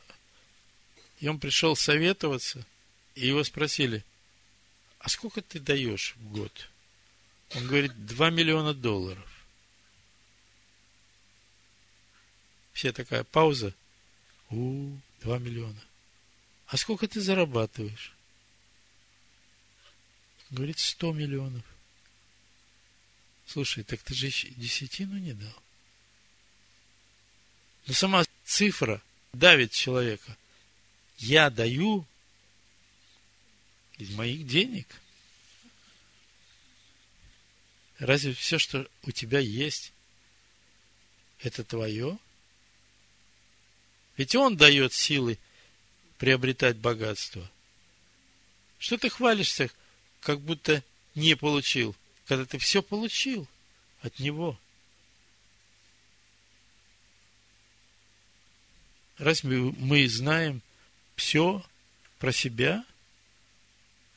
И 1.19 1.27
он 1.27 1.39
пришел 1.39 1.75
советоваться, 1.75 2.65
и 3.13 3.27
его 3.27 3.43
спросили, 3.43 4.03
а 4.97 5.09
сколько 5.09 5.43
ты 5.43 5.59
даешь 5.59 6.15
в 6.17 6.31
год? 6.31 6.71
Он 7.55 7.67
говорит, 7.67 8.05
2 8.05 8.29
миллиона 8.29 8.73
долларов. 8.73 9.27
Все 12.73 12.91
такая 12.91 13.23
пауза. 13.23 13.73
У, 14.49 14.97
2 15.21 15.39
миллиона. 15.39 15.81
А 16.67 16.77
сколько 16.77 17.07
ты 17.07 17.19
зарабатываешь? 17.19 18.13
Говорит, 20.49 20.79
100 20.79 21.13
миллионов. 21.13 21.63
Слушай, 23.45 23.83
так 23.83 24.01
ты 24.01 24.13
же 24.13 24.29
десятину 24.29 25.17
не 25.17 25.33
дал. 25.33 25.63
Но 27.87 27.93
сама 27.93 28.23
цифра 28.45 29.01
давит 29.33 29.71
человека. 29.71 30.37
Я 31.17 31.49
даю 31.49 32.05
из 33.97 34.11
моих 34.11 34.47
денег. 34.47 34.87
Разве 38.01 38.33
все, 38.33 38.57
что 38.57 38.85
у 39.03 39.11
тебя 39.11 39.39
есть, 39.39 39.93
это 41.39 41.63
твое? 41.63 42.17
Ведь 44.17 44.35
он 44.35 44.57
дает 44.57 44.91
силы 44.91 45.39
приобретать 46.17 46.75
богатство. 46.75 47.49
Что 48.79 48.97
ты 48.97 49.09
хвалишься, 49.09 49.71
как 50.19 50.41
будто 50.41 50.83
не 51.15 51.35
получил, 51.35 51.95
когда 52.25 52.45
ты 52.45 52.57
все 52.57 52.81
получил 52.81 53.47
от 54.01 54.19
него– 54.19 54.59
Разве 59.21 59.59
мы 59.59 60.07
знаем 60.09 60.63
все 61.15 61.63
про 62.17 62.31
себя? 62.31 62.83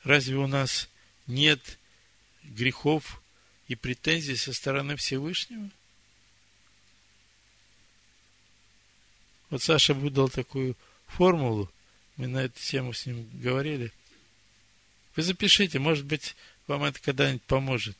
Разве 0.03 0.37
у 0.37 0.47
нас 0.47 0.89
нет 1.27 1.79
грехов 2.43 3.21
и 3.69 3.75
претензий 3.75 4.37
со 4.37 4.53
стороны 4.53 4.97
Всевышнего? 4.97 5.71
Вот 9.51 9.63
Саша 9.63 9.95
выдал 9.95 10.29
такую 10.29 10.77
формулу, 11.07 11.71
мы 12.17 12.27
на 12.27 12.45
эту 12.45 12.61
тему 12.61 12.93
с 12.93 13.07
ним 13.07 13.29
говорили. 13.35 13.93
Вы 15.17 15.23
запишите, 15.23 15.79
может 15.79 16.05
быть, 16.05 16.35
вам 16.67 16.85
это 16.85 17.01
когда-нибудь 17.01 17.43
поможет. 17.43 17.97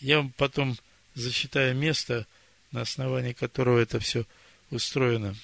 Я 0.00 0.18
вам 0.18 0.30
потом 0.32 0.76
засчитаю 1.14 1.76
место, 1.76 2.26
на 2.72 2.82
основании 2.82 3.32
которого 3.32 3.78
это 3.78 4.00
все 4.00 4.26
устроено. 4.70 5.34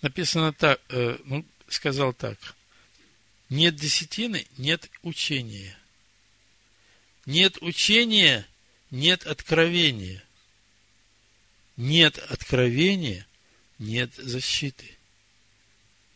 Написано 0.00 0.52
так, 0.52 0.80
э, 0.88 1.18
ну, 1.24 1.44
сказал 1.68 2.12
так. 2.12 2.38
Нет 3.48 3.76
десятины, 3.76 4.46
нет 4.56 4.90
учения. 5.02 5.76
Нет 7.28 7.58
учения, 7.60 8.48
нет 8.90 9.26
откровения. 9.26 10.24
Нет 11.76 12.16
откровения, 12.16 13.26
нет 13.78 14.14
защиты. 14.14 14.96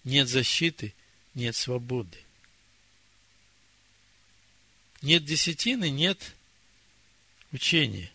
Нет 0.05 0.27
защиты, 0.27 0.94
нет 1.35 1.55
свободы. 1.55 2.16
Нет 5.03 5.27
десятины, 5.27 5.90
нет 5.90 6.35
учения. 7.53 8.11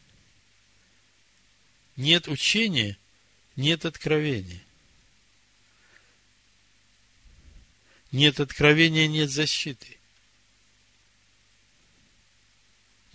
Нет 1.97 2.27
учения, 2.27 2.97
нет 3.55 3.85
откровения. 3.85 4.63
Нет 8.11 8.39
откровения, 8.39 9.07
нет 9.07 9.29
защиты. 9.29 9.96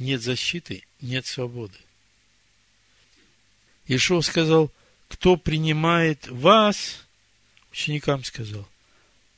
Нет 0.02 0.20
защиты, 0.20 0.84
нет 1.00 1.26
свободы. 1.26 1.78
Ишуа 3.86 4.20
сказал, 4.20 4.68
кто 5.06 5.36
принимает 5.36 6.26
вас, 6.26 7.06
ученикам 7.70 8.24
сказал, 8.24 8.68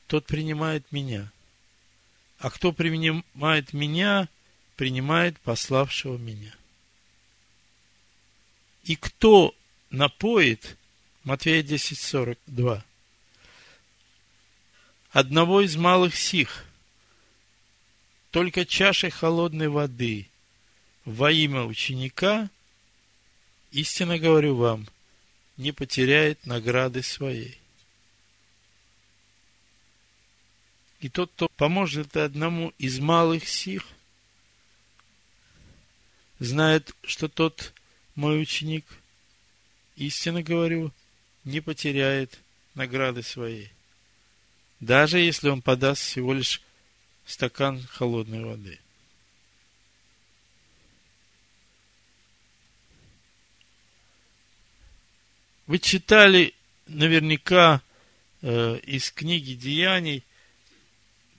тот 0.07 0.25
принимает 0.25 0.91
меня. 0.91 1.31
А 2.39 2.49
кто 2.49 2.71
принимает 2.71 3.73
меня, 3.73 4.27
принимает 4.75 5.39
пославшего 5.41 6.17
меня. 6.17 6.55
И 8.85 8.95
кто 8.95 9.53
напоит 9.91 10.77
Матвея 11.25 11.61
10.42. 11.61 12.81
Одного 15.11 15.61
из 15.61 15.75
малых 15.75 16.15
сих, 16.15 16.65
только 18.31 18.65
чашей 18.65 19.11
холодной 19.11 19.67
воды 19.67 20.27
во 21.05 21.31
имя 21.31 21.63
ученика, 21.63 22.49
истинно 23.71 24.17
говорю 24.17 24.55
вам, 24.55 24.87
не 25.55 25.71
потеряет 25.71 26.45
награды 26.45 27.03
своей. 27.03 27.57
И 30.99 31.09
тот, 31.09 31.31
кто 31.33 31.47
поможет 31.49 32.17
одному 32.17 32.73
из 32.79 32.99
малых 32.99 33.47
сих, 33.47 33.87
знает, 36.39 36.95
что 37.03 37.29
тот 37.29 37.73
мой 38.15 38.41
ученик, 38.41 38.85
истинно 39.95 40.41
говорю, 40.41 40.91
не 41.43 41.61
потеряет 41.61 42.39
награды 42.73 43.21
своей. 43.21 43.71
Даже 44.79 45.19
если 45.19 45.49
он 45.49 45.61
подаст 45.61 46.01
всего 46.01 46.33
лишь 46.33 46.61
стакан 47.25 47.81
холодной 47.83 48.43
воды. 48.43 48.79
Вы 55.75 55.79
читали 55.79 56.53
наверняка 56.87 57.81
э, 58.41 58.79
из 58.83 59.11
книги 59.11 59.55
Деяний, 59.55 60.23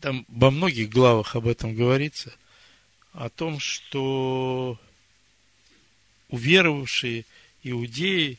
там 0.02 0.26
во 0.28 0.50
многих 0.50 0.90
главах 0.90 1.36
об 1.36 1.46
этом 1.46 1.74
говорится, 1.74 2.36
о 3.14 3.30
том, 3.30 3.58
что 3.58 4.78
уверовавшие 6.28 7.24
иудеи 7.62 8.36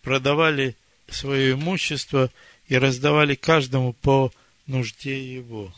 продавали 0.00 0.74
свое 1.10 1.52
имущество 1.52 2.32
и 2.66 2.78
раздавали 2.78 3.34
каждому 3.34 3.92
по 3.92 4.32
нужде 4.66 5.34
его. 5.34 5.74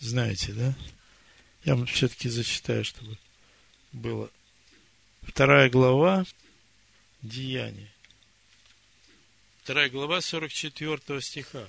Знаете, 0.00 0.52
да? 0.54 0.74
Я 1.62 1.76
вам 1.76 1.86
все-таки 1.86 2.28
зачитаю, 2.30 2.84
чтобы 2.84 3.16
было. 3.92 4.28
Вторая 5.22 5.70
глава 5.70 6.26
Деяния. 7.26 7.92
Вторая 9.62 9.90
глава 9.90 10.20
44 10.20 11.20
стиха. 11.20 11.66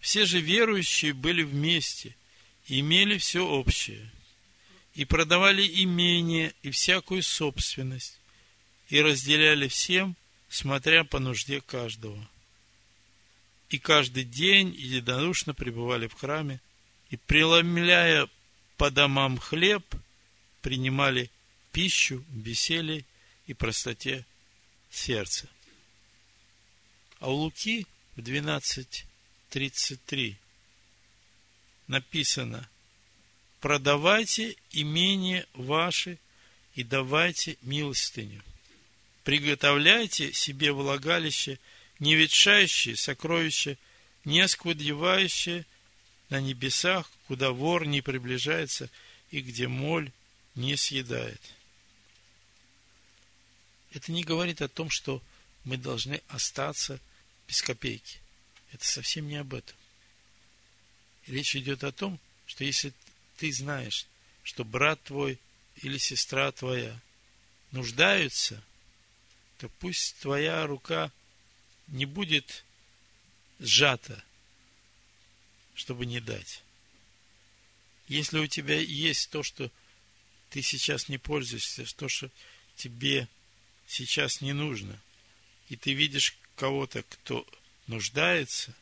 Все 0.00 0.24
же 0.24 0.40
верующие 0.40 1.12
были 1.12 1.42
вместе 1.42 2.14
имели 2.68 3.18
все 3.18 3.46
общее, 3.46 4.10
и 4.94 5.04
продавали 5.04 5.66
имение 5.82 6.54
и 6.62 6.70
всякую 6.70 7.22
собственность, 7.22 8.18
и 8.88 9.00
разделяли 9.00 9.68
всем, 9.68 10.16
смотря 10.48 11.04
по 11.04 11.18
нужде 11.18 11.60
каждого. 11.60 12.28
И 13.70 13.78
каждый 13.78 14.24
день 14.24 14.74
единодушно 14.74 15.52
пребывали 15.52 16.06
в 16.06 16.14
храме, 16.14 16.60
и, 17.10 17.16
преломляя 17.16 18.28
по 18.76 18.90
домам 18.90 19.38
хлеб, 19.38 19.84
принимали 20.62 21.30
пищу 21.72 22.24
веселье 22.30 23.04
и 23.46 23.54
простоте 23.54 24.26
сердца. 24.90 25.48
А 27.18 27.30
у 27.30 27.34
Луки 27.34 27.86
в 28.16 28.20
12.33 28.20 30.36
написано 31.86 32.68
«Продавайте 33.60 34.56
имение 34.72 35.46
ваши 35.54 36.18
и 36.74 36.82
давайте 36.82 37.56
милостыню. 37.62 38.42
Приготовляйте 39.22 40.32
себе 40.32 40.72
влагалище, 40.72 41.58
не 41.98 42.14
ветшающее 42.14 42.96
сокровище, 42.96 43.78
не 44.24 44.40
оскудевающее 44.40 45.64
на 46.28 46.40
небесах, 46.40 47.10
куда 47.26 47.52
вор 47.52 47.86
не 47.86 48.02
приближается 48.02 48.90
и 49.30 49.40
где 49.40 49.68
моль 49.68 50.10
не 50.54 50.76
съедает. 50.76 51.40
Это 53.94 54.10
не 54.10 54.24
говорит 54.24 54.60
о 54.60 54.68
том, 54.68 54.90
что 54.90 55.22
мы 55.62 55.76
должны 55.76 56.20
остаться 56.28 57.00
без 57.46 57.62
копейки. 57.62 58.18
Это 58.72 58.84
совсем 58.84 59.28
не 59.28 59.36
об 59.36 59.54
этом. 59.54 59.76
Речь 61.28 61.54
идет 61.54 61.84
о 61.84 61.92
том, 61.92 62.18
что 62.44 62.64
если 62.64 62.92
ты 63.36 63.52
знаешь, 63.52 64.06
что 64.42 64.64
брат 64.64 65.00
твой 65.04 65.38
или 65.76 65.96
сестра 65.96 66.50
твоя 66.50 67.00
нуждаются, 67.70 68.62
то 69.58 69.68
пусть 69.78 70.16
твоя 70.16 70.66
рука 70.66 71.12
не 71.86 72.04
будет 72.04 72.64
сжата, 73.60 74.22
чтобы 75.76 76.04
не 76.04 76.18
дать. 76.18 76.62
Если 78.08 78.38
у 78.38 78.46
тебя 78.48 78.78
есть 78.78 79.30
то, 79.30 79.44
что 79.44 79.70
ты 80.50 80.62
сейчас 80.62 81.08
не 81.08 81.18
пользуешься, 81.18 81.84
то, 81.94 82.08
что 82.08 82.28
тебе 82.76 83.28
сейчас 83.86 84.40
не 84.40 84.52
нужно, 84.52 85.00
и 85.68 85.76
ты 85.76 85.92
видишь 85.92 86.36
кого-то, 86.56 87.02
кто 87.02 87.46
нуждается, 87.86 88.74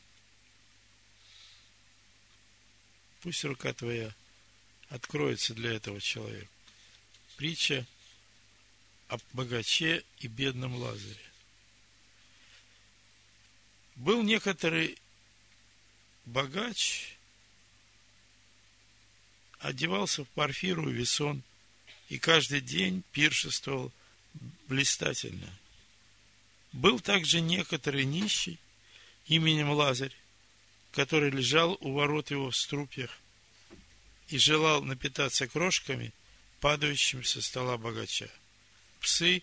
пусть 3.21 3.45
рука 3.45 3.73
твоя 3.73 4.15
откроется 4.88 5.55
для 5.55 5.73
этого 5.73 6.01
человека. 6.01 6.49
Притча 7.37 7.87
о 9.09 9.19
богаче 9.33 10.05
и 10.19 10.29
бедном 10.29 10.75
Лазаре. 10.77 11.17
Был 13.97 14.23
некоторый 14.23 14.99
богач, 16.25 17.17
одевался 19.59 20.25
в 20.25 20.29
парфиру 20.31 20.91
и 20.91 20.93
весон, 20.93 21.43
и 22.09 22.19
каждый 22.19 22.61
день 22.61 23.03
пиршествовал 23.12 23.93
блистательно. 24.68 25.49
Был 26.73 27.01
также 27.01 27.40
некоторый 27.40 28.05
нищий 28.05 28.59
именем 29.27 29.71
Лазарь, 29.71 30.16
который 30.92 31.31
лежал 31.31 31.77
у 31.81 31.92
ворот 31.92 32.31
его 32.31 32.51
в 32.51 32.57
струпьях 32.57 33.18
и 34.29 34.38
желал 34.38 34.83
напитаться 34.83 35.47
крошками, 35.47 36.12
падающими 36.61 37.23
со 37.23 37.42
стола 37.42 37.77
богача. 37.77 38.31
Псы, 39.01 39.42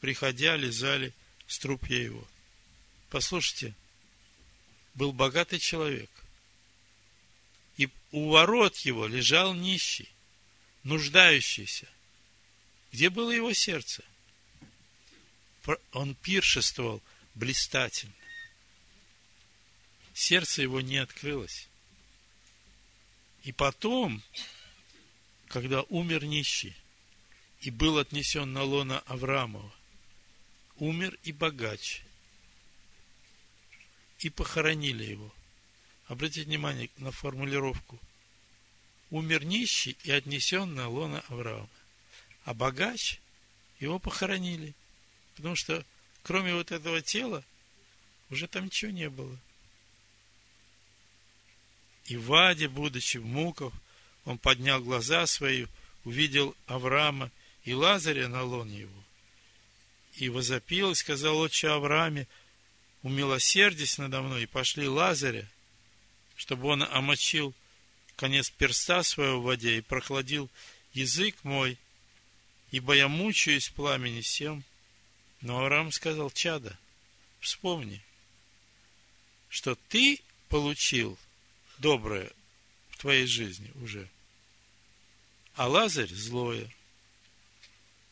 приходя, 0.00 0.56
лизали 0.56 1.12
струпья 1.46 2.02
его. 2.02 2.26
Послушайте, 3.10 3.74
был 4.94 5.12
богатый 5.12 5.58
человек, 5.58 6.10
и 7.76 7.88
у 8.10 8.30
ворот 8.30 8.76
его 8.78 9.06
лежал 9.06 9.54
нищий, 9.54 10.08
нуждающийся. 10.82 11.86
Где 12.92 13.10
было 13.10 13.30
его 13.30 13.52
сердце? 13.52 14.02
Он 15.92 16.14
пиршествовал 16.14 17.02
блистательно. 17.34 18.14
Сердце 20.14 20.62
его 20.62 20.80
не 20.80 20.96
открылось. 20.96 21.68
И 23.42 23.52
потом, 23.52 24.22
когда 25.48 25.82
умер 25.82 26.24
нищий 26.24 26.74
и 27.60 27.70
был 27.70 27.98
отнесен 27.98 28.52
на 28.52 28.62
лона 28.62 29.00
Авраамова, 29.00 29.72
умер 30.78 31.18
и 31.22 31.32
богач. 31.32 32.02
И 34.20 34.30
похоронили 34.30 35.04
его. 35.04 35.32
Обратите 36.06 36.44
внимание 36.44 36.90
на 36.96 37.10
формулировку. 37.10 38.00
Умер 39.10 39.44
нищий 39.44 39.96
и 40.04 40.10
отнесен 40.10 40.74
на 40.74 40.88
лона 40.88 41.20
Авраама. 41.28 41.68
А 42.44 42.54
богач 42.54 43.20
его 43.78 43.98
похоронили. 43.98 44.74
Потому 45.36 45.54
что 45.54 45.84
кроме 46.22 46.54
вот 46.54 46.72
этого 46.72 47.02
тела 47.02 47.44
уже 48.30 48.48
там 48.48 48.64
ничего 48.64 48.90
не 48.90 49.08
было. 49.08 49.38
И 52.06 52.16
Ваде, 52.16 52.68
будучи 52.68 53.18
в 53.18 53.26
муках, 53.26 53.72
он 54.24 54.38
поднял 54.38 54.80
глаза 54.80 55.26
свои, 55.26 55.66
увидел 56.04 56.56
Авраама 56.66 57.30
и 57.64 57.74
Лазаря 57.74 58.28
на 58.28 58.42
лоне 58.42 58.80
его. 58.80 59.04
И 60.14 60.28
возопил 60.28 60.92
и 60.92 60.94
сказал 60.94 61.38
отче 61.38 61.68
Аврааме, 61.68 62.26
умилосердись 63.02 63.98
надо 63.98 64.22
мной, 64.22 64.44
и 64.44 64.46
пошли 64.46 64.88
Лазаря, 64.88 65.46
чтобы 66.36 66.68
он 66.68 66.82
омочил 66.82 67.54
конец 68.16 68.50
перста 68.50 69.02
своего 69.02 69.40
в 69.40 69.44
воде 69.44 69.78
и 69.78 69.82
прохладил 69.82 70.48
язык 70.92 71.36
мой, 71.42 71.78
ибо 72.70 72.94
я 72.94 73.08
мучаюсь 73.08 73.68
в 73.68 73.74
пламени 73.74 74.22
всем. 74.22 74.64
Но 75.40 75.60
Авраам 75.60 75.92
сказал, 75.92 76.30
чада, 76.30 76.78
вспомни, 77.40 78.02
что 79.48 79.74
ты 79.88 80.20
получил 80.48 81.18
доброе 81.78 82.32
в 82.90 82.98
твоей 82.98 83.26
жизни 83.26 83.70
уже. 83.76 84.08
А 85.54 85.68
Лазарь 85.68 86.12
злое. 86.12 86.70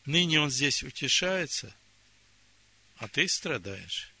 Ныне 0.05 0.39
он 0.39 0.51
здесь 0.51 0.83
утешается, 0.83 1.75
а 2.97 3.07
ты 3.07 3.27
страдаешь. 3.27 4.11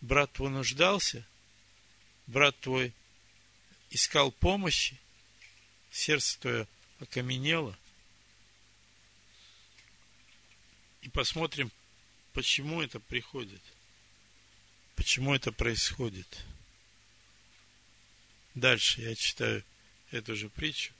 Брат 0.00 0.32
твой 0.32 0.50
нуждался, 0.50 1.24
брат 2.26 2.58
твой 2.60 2.92
искал 3.90 4.32
помощи, 4.32 4.98
сердце 5.90 6.38
твое 6.40 6.68
окаменело. 7.00 7.76
И 11.02 11.08
посмотрим, 11.08 11.70
почему 12.32 12.82
это 12.82 13.00
приходит, 13.00 13.62
почему 14.96 15.34
это 15.34 15.52
происходит. 15.52 16.44
Дальше 18.54 19.00
я 19.02 19.14
читаю 19.14 19.64
эту 20.10 20.36
же 20.36 20.48
притчу. 20.48 20.92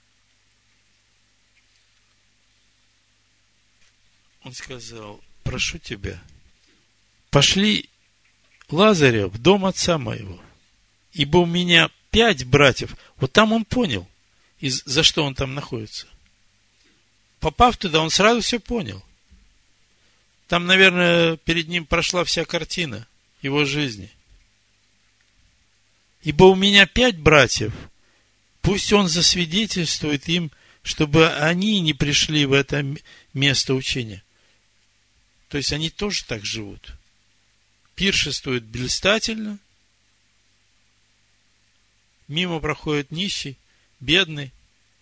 Он 4.43 4.55
сказал, 4.55 5.23
прошу 5.45 5.79
тебя, 5.79 6.23
пошли 7.31 7.91
Лазаря 8.71 9.27
в 9.27 9.37
дом 9.39 9.67
отца 9.67 9.99
моего, 9.99 10.41
ибо 11.13 11.39
у 11.39 11.47
меня 11.47 11.91
пять 12.11 12.45
братьев. 12.45 12.97
Вот 13.17 13.33
там 13.33 13.53
он 13.53 13.65
понял, 13.65 14.09
из, 14.61 14.83
за 14.85 15.03
что 15.03 15.25
он 15.25 15.35
там 15.35 15.55
находится. 15.55 16.07
Попав 17.41 17.77
туда, 17.77 18.01
он 18.01 18.11
сразу 18.11 18.41
все 18.41 18.61
понял. 18.61 19.05
Там, 20.51 20.67
наверное, 20.67 21.37
перед 21.37 21.69
ним 21.69 21.87
прошла 21.87 22.25
вся 22.25 22.45
картина 22.45 23.07
его 23.41 23.65
жизни. 23.65 24.11
Ибо 26.23 26.47
у 26.47 26.57
меня 26.57 26.87
пять 26.87 27.17
братьев, 27.17 27.73
пусть 28.61 28.93
он 28.93 29.07
засвидетельствует 29.07 30.29
им, 30.29 30.51
чтобы 30.83 31.33
они 31.35 31.79
не 31.81 31.95
пришли 31.95 32.47
в 32.47 32.53
это 32.53 32.85
место 33.33 33.75
учения. 33.75 34.25
То 35.51 35.57
есть 35.57 35.73
они 35.73 35.89
тоже 35.89 36.25
так 36.25 36.45
живут. 36.45 36.95
Пиршествуют 37.95 38.65
блистательно, 38.65 39.61
мимо 42.27 42.59
проходит 42.59 43.13
нищий, 43.13 43.57
бедный, 44.01 44.51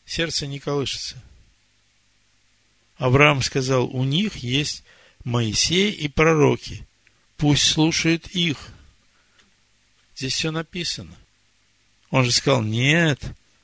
сердце 0.04 0.46
не 0.46 0.58
колышется. 0.58 1.16
Авраам 2.98 3.40
сказал, 3.40 3.86
у 3.86 4.04
них 4.04 4.36
есть 4.36 4.84
Моисей 5.28 5.90
и 5.90 6.08
пророки, 6.08 6.86
пусть 7.36 7.64
слушают 7.64 8.28
их. 8.28 8.56
Здесь 10.16 10.32
все 10.32 10.50
написано. 10.50 11.14
Он 12.10 12.24
же 12.24 12.32
сказал, 12.32 12.62
нет, 12.62 13.20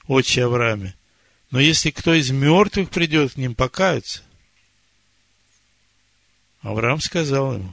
отче 0.07 0.45
Аврааме, 0.45 0.95
но 1.51 1.59
если 1.59 1.91
кто 1.91 2.13
из 2.13 2.31
мертвых 2.31 2.91
придет 2.91 3.33
к 3.33 3.37
ним, 3.39 3.55
покаются. 3.55 4.21
Авраам 6.61 7.01
сказал 7.01 7.55
ему, 7.55 7.73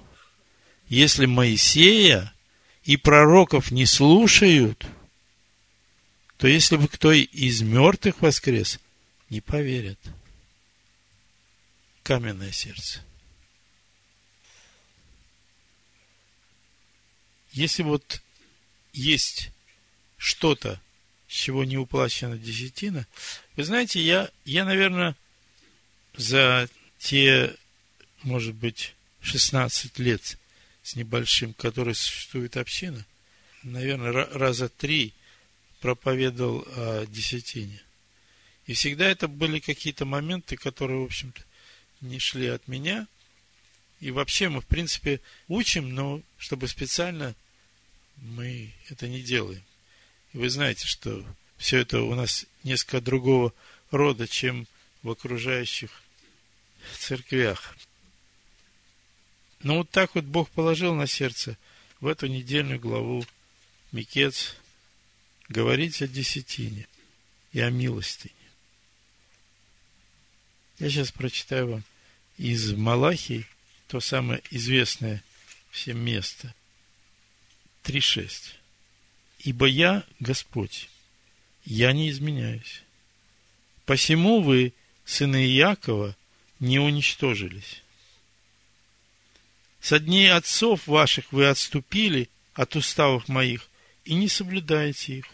если 0.87 1.25
Моисея 1.25 2.33
и 2.85 2.95
пророков 2.95 3.71
не 3.71 3.85
слушают, 3.85 4.87
то 6.37 6.47
если 6.47 6.77
бы 6.77 6.87
кто 6.87 7.11
из 7.11 7.61
мертвых 7.61 8.21
воскрес, 8.21 8.79
не 9.29 9.41
поверят. 9.41 9.99
Каменное 12.03 12.53
сердце. 12.53 13.01
Если 17.51 17.83
вот 17.83 18.21
есть 18.93 19.51
что-то, 20.17 20.79
с 21.27 21.33
чего 21.33 21.63
не 21.63 21.77
уплачена 21.77 22.37
десятина, 22.37 23.07
вы 23.55 23.63
знаете, 23.63 24.01
я, 24.01 24.29
я, 24.45 24.65
наверное, 24.65 25.15
за 26.15 26.69
те 26.99 27.55
может 28.23 28.55
быть, 28.55 28.95
16 29.21 29.99
лет 29.99 30.37
с 30.83 30.95
небольшим, 30.95 31.53
который 31.53 31.95
существует 31.95 32.57
община, 32.57 33.05
наверное, 33.63 34.11
раза 34.11 34.69
три 34.69 35.13
проповедовал 35.79 36.65
о 36.75 37.05
десятине. 37.07 37.81
И 38.67 38.73
всегда 38.73 39.07
это 39.09 39.27
были 39.27 39.59
какие-то 39.59 40.05
моменты, 40.05 40.55
которые, 40.55 41.01
в 41.01 41.05
общем-то, 41.05 41.41
не 42.01 42.19
шли 42.19 42.47
от 42.47 42.67
меня. 42.67 43.07
И 44.01 44.09
вообще 44.09 44.49
мы, 44.49 44.61
в 44.61 44.65
принципе, 44.65 45.21
учим, 45.47 45.93
но 45.93 46.21
чтобы 46.39 46.67
специально 46.67 47.35
мы 48.17 48.73
это 48.89 49.07
не 49.07 49.21
делаем. 49.21 49.63
И 50.33 50.37
вы 50.39 50.49
знаете, 50.49 50.87
что 50.87 51.23
все 51.57 51.77
это 51.77 52.01
у 52.01 52.15
нас 52.15 52.47
несколько 52.63 52.99
другого 52.99 53.53
рода, 53.91 54.27
чем 54.27 54.67
в 55.03 55.11
окружающих 55.11 55.91
церквях. 56.97 57.77
Но 59.61 59.73
ну, 59.73 59.77
вот 59.79 59.91
так 59.91 60.15
вот 60.15 60.25
Бог 60.25 60.49
положил 60.49 60.95
на 60.95 61.05
сердце 61.05 61.55
в 61.99 62.07
эту 62.07 62.25
недельную 62.25 62.79
главу 62.79 63.23
Микец 63.91 64.55
говорить 65.47 66.01
о 66.01 66.07
десятине 66.07 66.87
и 67.53 67.59
о 67.59 67.69
милостине. 67.69 68.33
Я 70.79 70.89
сейчас 70.89 71.11
прочитаю 71.11 71.69
вам 71.69 71.83
из 72.37 72.71
Малахии 72.71 73.45
то 73.91 73.99
самое 73.99 74.41
известное 74.51 75.21
всем 75.69 75.99
место. 75.99 76.55
3.6. 77.83 78.53
Ибо 79.39 79.65
я 79.65 80.05
Господь, 80.21 80.87
я 81.65 81.91
не 81.91 82.09
изменяюсь. 82.09 82.83
Посему 83.85 84.43
вы, 84.43 84.71
сыны 85.03 85.45
Иакова, 85.45 86.15
не 86.61 86.79
уничтожились. 86.79 87.83
Со 89.81 89.99
дней 89.99 90.31
отцов 90.31 90.87
ваших 90.87 91.33
вы 91.33 91.47
отступили 91.47 92.29
от 92.53 92.77
уставов 92.77 93.27
моих 93.27 93.67
и 94.05 94.13
не 94.13 94.29
соблюдаете 94.29 95.17
их. 95.17 95.25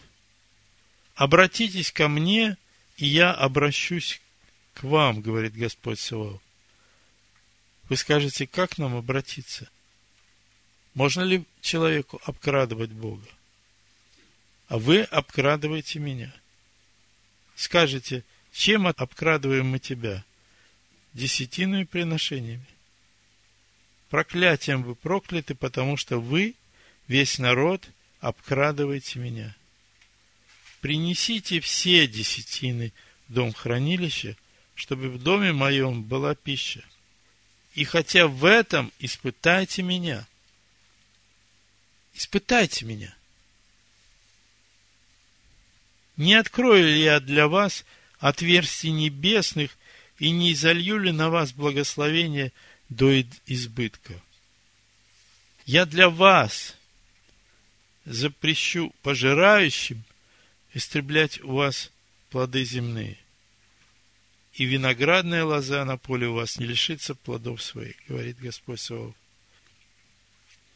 Обратитесь 1.14 1.92
ко 1.92 2.08
мне, 2.08 2.58
и 2.96 3.06
я 3.06 3.32
обращусь 3.36 4.20
к 4.74 4.82
вам, 4.82 5.22
говорит 5.22 5.54
Господь 5.54 6.00
Саваоф. 6.00 6.42
Вы 7.90 7.96
скажете, 7.96 8.48
как 8.48 8.78
нам 8.78 8.96
обратиться? 8.96 9.70
Можно 10.94 11.22
ли 11.22 11.46
человеку 11.62 12.22
обкрадывать 12.26 12.92
Бога? 12.92 13.28
А 14.68 14.78
вы 14.78 15.04
обкрадываете 15.04 16.00
меня. 16.00 16.34
Скажете, 17.56 18.24
чем 18.52 18.88
обкрадываем 18.88 19.68
мы 19.68 19.80
тебя? 19.80 20.26
Десятиную 21.14 21.88
приношениями. 21.88 22.66
Проклятием 24.10 24.84
вы 24.84 24.96
прокляты, 24.96 25.56
потому 25.56 25.98
что 25.98 26.20
вы, 26.20 26.56
весь 27.08 27.40
народ, 27.40 27.88
обкрадываете 28.20 29.20
меня. 29.20 29.56
Принесите 30.82 31.60
все 31.60 32.08
десятины 32.08 32.94
в 33.28 33.34
дом 33.34 33.54
хранилища, 33.54 34.36
чтобы 34.76 35.10
в 35.10 35.22
доме 35.22 35.54
моем 35.54 36.04
была 36.04 36.36
пища. 36.36 36.84
И 37.78 37.86
хотя 37.86 38.28
в 38.28 38.44
этом 38.44 38.92
испытайте 38.98 39.84
меня. 39.84 40.28
Испытайте 42.14 42.84
меня. 42.84 43.16
Не 46.18 46.34
открою 46.34 46.88
ли 46.88 47.04
я 47.04 47.20
для 47.20 47.48
вас 47.48 47.86
отверстий 48.18 48.90
небесных 48.90 49.78
и 50.18 50.32
не 50.32 50.52
изолью 50.52 50.98
ли 50.98 51.12
на 51.14 51.30
вас 51.30 51.54
благословение– 51.54 52.52
до 52.90 53.22
избытка. 53.46 54.20
Я 55.66 55.86
для 55.86 56.10
вас 56.10 56.76
запрещу 58.06 58.94
пожирающим 59.02 60.04
истреблять 60.74 61.42
у 61.44 61.56
вас 61.56 61.92
плоды 62.30 62.64
земные. 62.64 63.18
И 64.58 64.66
виноградная 64.66 65.46
лоза 65.46 65.86
на 65.86 65.98
поле 65.98 66.28
у 66.28 66.34
вас 66.34 66.58
не 66.58 66.66
лишится 66.66 67.14
плодов 67.14 67.62
своих, 67.62 67.96
говорит 68.08 68.40
Господь 68.40 68.82
Савов. 68.82 69.14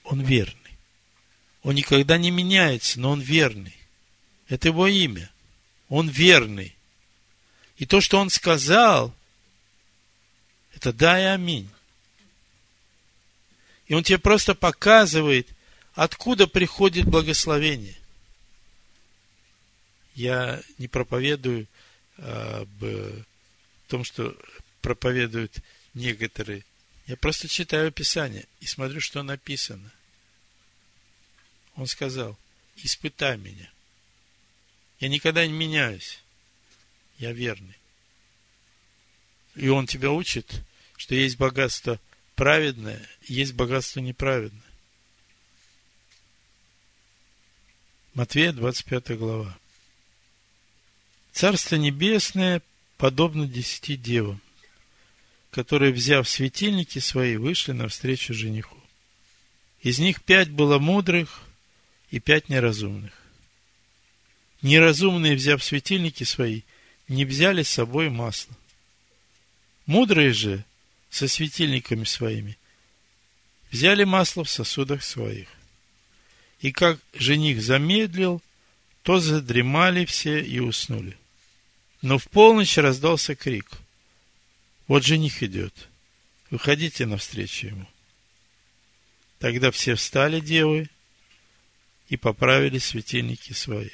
Он 0.04 0.22
верный. 0.22 0.78
Он 1.64 1.74
никогда 1.74 2.20
не 2.20 2.30
меняется, 2.30 3.00
но 3.00 3.10
он 3.10 3.22
верный. 3.22 3.76
Это 4.48 4.68
его 4.68 4.88
имя. 4.88 5.32
Он 5.90 6.08
верный. 6.08 6.76
И 7.78 7.88
то, 7.88 8.02
что 8.02 8.20
он 8.20 8.30
сказал, 8.30 9.16
это 10.76 10.94
да 10.94 11.20
и 11.20 11.24
аминь. 11.24 11.70
И 13.88 13.96
он 13.96 14.04
тебе 14.04 14.20
просто 14.20 14.54
показывает, 14.54 15.48
откуда 15.96 16.46
приходит 16.46 17.06
благословение. 17.06 17.98
Я 20.14 20.62
не 20.78 20.88
проповедую 20.88 21.66
об 22.18 22.84
том, 23.92 24.04
что 24.06 24.36
проповедуют 24.82 25.60
некоторые. 25.94 26.64
Я 27.08 27.18
просто 27.18 27.50
читаю 27.50 27.92
Писание 27.92 28.46
и 28.62 28.66
смотрю, 28.66 29.02
что 29.02 29.22
написано. 29.22 29.92
Он 31.76 31.88
сказал, 31.88 32.38
испытай 32.78 33.38
меня. 33.38 33.70
Я 35.00 35.10
никогда 35.10 35.46
не 35.46 35.52
меняюсь. 35.52 36.22
Я 37.18 37.34
верный. 37.34 37.78
И 39.56 39.68
он 39.68 39.88
тебя 39.88 40.12
учит, 40.12 40.62
что 40.96 41.16
есть 41.16 41.38
богатство– 41.38 42.00
праведное, 42.36 43.08
есть 43.28 43.54
богатство 43.54 44.00
неправедное. 44.00 44.62
Матвея, 48.14 48.52
25 48.52 49.18
глава. 49.18 49.58
Царство 51.34 51.76
Небесное 51.76 52.62
подобно 53.02 53.48
десяти 53.48 53.98
девам, 53.98 54.40
которые, 55.50 55.92
взяв 55.92 56.30
светильники 56.30 57.00
свои, 57.00 57.36
вышли 57.36 57.72
навстречу 57.72 58.32
жениху. 58.36 58.78
Из 59.82 59.98
них 59.98 60.22
пять 60.22 60.52
было 60.52 60.78
мудрых 60.78 61.42
и 62.12 62.20
пять 62.20 62.48
неразумных. 62.48 63.12
Неразумные, 64.62 65.36
взяв 65.36 65.64
светильники 65.64 66.24
свои, 66.24 66.62
не 67.08 67.26
взяли 67.26 67.64
с 67.64 67.70
собой 67.70 68.12
масло. 68.12 68.56
Мудрые 69.88 70.32
же, 70.32 70.64
со 71.10 71.28
светильниками 71.28 72.04
своими, 72.04 72.56
взяли 73.72 74.04
масло 74.04 74.44
в 74.44 74.50
сосудах 74.52 75.02
своих. 75.02 75.48
И 76.60 76.72
как 76.72 77.00
жених 77.16 77.64
замедлил, 77.64 78.44
то 79.02 79.20
задремали 79.20 80.06
все 80.06 80.40
и 80.40 80.60
уснули. 80.60 81.18
Но 82.02 82.18
в 82.18 82.28
полночь 82.30 82.78
раздался 82.78 83.36
крик. 83.36 83.70
Вот 84.88 85.06
жених 85.06 85.44
идет. 85.44 85.88
выходите 86.50 87.06
навстречу 87.06 87.68
ему. 87.68 87.88
Тогда 89.40 89.72
все 89.72 89.96
встали 89.96 90.40
девы 90.40 90.90
и 92.10 92.18
поправили 92.18 92.78
светильники 92.78 93.54
свои. 93.54 93.90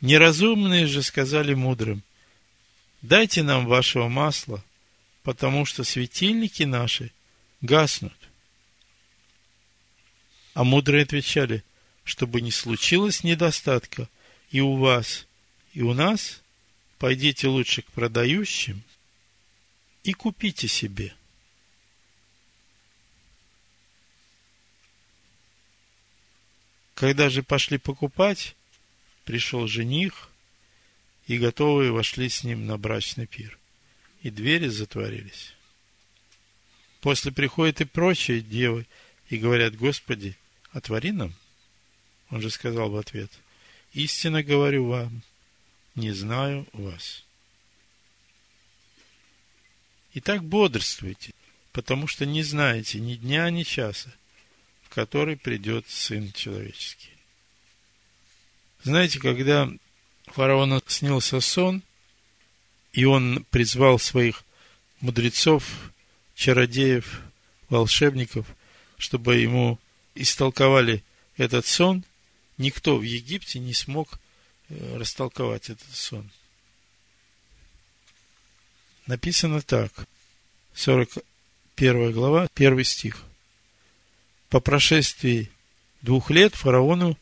Неразумные 0.00 0.86
же 0.86 1.02
сказали 1.02 1.54
мудрым, 1.54 2.02
дайте 3.00 3.42
нам 3.42 3.66
вашего 3.66 4.08
масла, 4.08 4.62
потому 5.22 5.64
что 5.64 5.82
светильники 5.82 6.62
наши 6.64 7.10
гаснут. 7.60 8.16
А 10.54 10.64
мудрые 10.64 11.04
отвечали, 11.04 11.64
чтобы 12.04 12.40
не 12.40 12.50
случилось 12.50 13.24
недостатка 13.24 14.08
и 14.50 14.60
у 14.60 14.76
вас, 14.76 15.26
и 15.72 15.82
у 15.82 15.94
нас, 15.94 16.42
пойдите 17.00 17.48
лучше 17.48 17.80
к 17.80 17.90
продающим 17.92 18.82
и 20.04 20.12
купите 20.12 20.68
себе. 20.68 21.14
Когда 26.94 27.30
же 27.30 27.42
пошли 27.42 27.78
покупать, 27.78 28.54
пришел 29.24 29.66
жених, 29.66 30.28
и 31.26 31.38
готовые 31.38 31.90
вошли 31.90 32.28
с 32.28 32.44
ним 32.44 32.66
на 32.66 32.76
брачный 32.76 33.26
пир. 33.26 33.58
И 34.20 34.28
двери 34.28 34.68
затворились. 34.68 35.54
После 37.00 37.32
приходят 37.32 37.80
и 37.80 37.86
прочие 37.86 38.42
девы 38.42 38.86
и 39.30 39.38
говорят, 39.38 39.74
Господи, 39.74 40.36
отвори 40.72 41.12
нам. 41.12 41.32
Он 42.28 42.42
же 42.42 42.50
сказал 42.50 42.90
в 42.90 42.96
ответ, 42.96 43.30
истинно 43.94 44.42
говорю 44.42 44.88
вам, 44.88 45.22
не 45.94 46.12
знаю 46.12 46.66
вас. 46.72 47.24
Итак, 50.14 50.44
бодрствуйте, 50.44 51.32
потому 51.72 52.06
что 52.06 52.26
не 52.26 52.42
знаете 52.42 52.98
ни 52.98 53.14
дня, 53.14 53.48
ни 53.50 53.62
часа, 53.62 54.12
в 54.82 54.88
который 54.88 55.36
придет 55.36 55.88
Сын 55.88 56.32
Человеческий. 56.32 57.10
Знаете, 58.82 59.20
когда 59.20 59.70
фараону 60.26 60.82
снился 60.86 61.40
сон, 61.40 61.82
и 62.92 63.04
он 63.04 63.44
призвал 63.50 63.98
своих 63.98 64.44
мудрецов, 65.00 65.92
чародеев, 66.34 67.22
волшебников, 67.68 68.46
чтобы 68.96 69.36
ему 69.36 69.78
истолковали 70.14 71.04
этот 71.36 71.66
сон, 71.66 72.04
никто 72.58 72.96
в 72.96 73.02
Египте 73.02 73.58
не 73.58 73.74
смог 73.74 74.18
растолковать 74.70 75.70
этот 75.70 75.90
сон. 75.94 76.30
Написано 79.06 79.60
так, 79.60 80.06
41 80.74 82.12
глава, 82.12 82.48
1 82.54 82.84
стих. 82.84 83.24
По 84.48 84.60
прошествии 84.60 85.50
двух 86.02 86.30
лет 86.30 86.54
фараону 86.54 87.18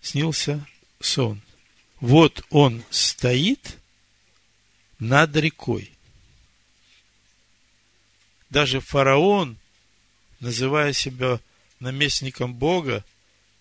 снился 0.00 0.64
сон. 1.00 1.42
Вот 2.00 2.44
он 2.50 2.82
стоит 2.90 3.78
над 4.98 5.34
рекой. 5.36 5.92
Даже 8.50 8.80
фараон, 8.80 9.56
называя 10.40 10.92
себя 10.92 11.40
наместником 11.80 12.54
Бога, 12.54 13.04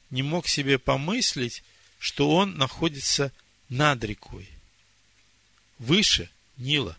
не 0.09 0.21
мог 0.21 0.47
себе 0.47 0.77
помыслить, 0.77 1.63
что 2.01 2.31
он 2.31 2.57
находится 2.57 3.31
над 3.69 4.03
рекой, 4.03 4.49
выше 5.77 6.31
Нила. 6.57 6.97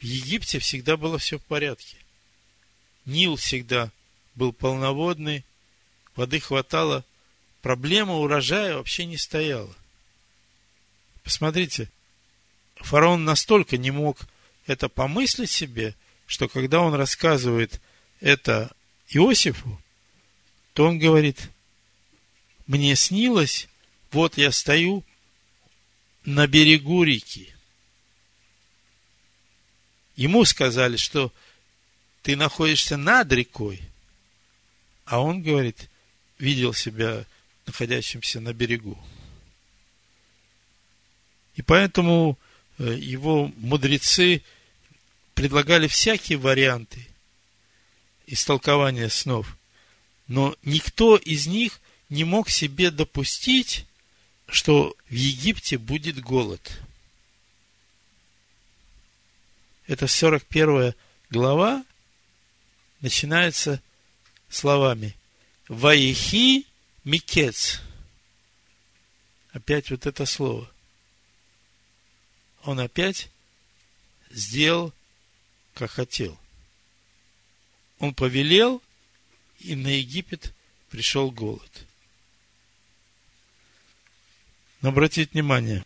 В 0.00 0.04
Египте 0.04 0.58
всегда 0.58 0.96
было 0.96 1.18
все 1.18 1.38
в 1.38 1.44
порядке. 1.44 1.98
Нил 3.04 3.36
всегда 3.36 3.90
был 4.34 4.54
полноводный, 4.54 5.44
воды 6.16 6.40
хватало, 6.40 7.04
проблема 7.60 8.14
урожая 8.14 8.76
вообще 8.76 9.04
не 9.04 9.18
стояла. 9.18 9.74
Посмотрите, 11.22 11.90
фараон 12.76 13.24
настолько 13.24 13.76
не 13.76 13.90
мог 13.90 14.16
это 14.66 14.88
помыслить 14.88 15.50
себе, 15.50 15.94
что 16.26 16.48
когда 16.48 16.80
он 16.80 16.94
рассказывает 16.94 17.82
это 18.20 18.74
Иосифу, 19.10 19.78
то 20.72 20.86
он 20.86 20.98
говорит, 20.98 21.50
мне 22.66 22.96
снилось, 22.96 23.68
вот 24.10 24.36
я 24.36 24.52
стою 24.52 25.04
на 26.24 26.46
берегу 26.46 27.02
реки. 27.02 27.52
Ему 30.16 30.44
сказали, 30.44 30.96
что 30.96 31.32
ты 32.22 32.36
находишься 32.36 32.96
над 32.96 33.32
рекой, 33.32 33.80
а 35.04 35.20
он, 35.20 35.42
говорит, 35.42 35.90
видел 36.38 36.74
себя 36.74 37.24
находящимся 37.66 38.40
на 38.40 38.52
берегу. 38.52 38.98
И 41.54 41.62
поэтому 41.62 42.38
э, 42.78 42.96
его 42.98 43.52
мудрецы 43.56 44.42
предлагали 45.34 45.86
всякие 45.86 46.38
варианты 46.38 47.06
истолкования 48.26 49.08
снов, 49.08 49.56
но 50.28 50.56
никто 50.62 51.16
из 51.16 51.46
них 51.46 51.80
не 52.12 52.24
мог 52.24 52.50
себе 52.50 52.90
допустить, 52.90 53.86
что 54.46 54.94
в 55.08 55.14
Египте 55.14 55.78
будет 55.78 56.20
голод. 56.20 56.78
Это 59.86 60.06
41 60.06 60.94
глава 61.30 61.82
начинается 63.00 63.80
словами 64.50 65.16
«Ваихи 65.68 66.66
микец». 67.04 67.80
Опять 69.52 69.90
вот 69.90 70.04
это 70.04 70.26
слово. 70.26 70.70
Он 72.64 72.78
опять 72.78 73.30
сделал, 74.28 74.92
как 75.72 75.92
хотел. 75.92 76.38
Он 78.00 78.14
повелел, 78.14 78.82
и 79.60 79.74
на 79.74 79.88
Египет 79.88 80.52
пришел 80.90 81.30
голод. 81.30 81.86
Но 84.82 84.88
обратите 84.88 85.30
внимание, 85.32 85.84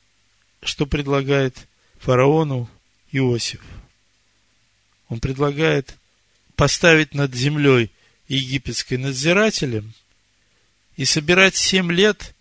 что 0.63 0.87
предлагает 0.87 1.69
фараону 1.99 2.69
Иосиф. 3.13 3.63
Он 5.09 5.21
предлагает 5.21 5.97
поставить 6.57 7.15
над 7.15 7.35
землей 7.35 7.91
египетской 8.27 8.95
надзирателем 8.95 9.93
и 10.97 11.05
собирать 11.05 11.55
семь 11.55 11.93
лет 11.93 12.35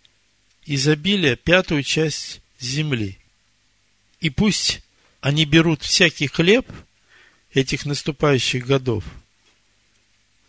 изобилия, 0.64 1.36
пятую 1.36 1.82
часть 1.82 2.40
земли. 2.58 3.18
И 4.20 4.30
пусть 4.30 4.80
они 5.20 5.44
берут 5.44 5.82
всякий 5.82 6.26
хлеб 6.26 6.66
этих 7.52 7.84
наступающих 7.84 8.66
годов 8.66 9.04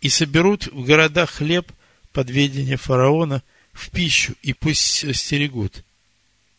и 0.00 0.08
соберут 0.08 0.66
в 0.68 0.84
городах 0.84 1.30
хлеб 1.30 1.70
под 2.12 2.30
ведение 2.30 2.76
фараона 2.76 3.42
в 3.72 3.90
пищу, 3.90 4.34
и 4.42 4.54
пусть 4.54 5.14
стерегут. 5.14 5.84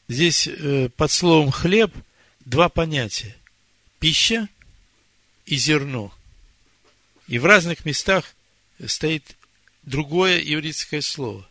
Здесь 0.10 0.48
э, 0.48 0.90
под 0.90 1.12
словом 1.12 1.52
хлеб 1.52 1.94
два 2.40 2.68
понятия. 2.68 3.36
Пища 4.00 4.50
и 5.46 5.56
зерно. 5.56 6.12
И 7.28 7.38
в 7.38 7.46
разных 7.46 7.86
местах 7.86 8.36
стоит 8.88 9.38
другое 9.84 10.40
еврейское 10.40 11.02
слово. 11.02 11.48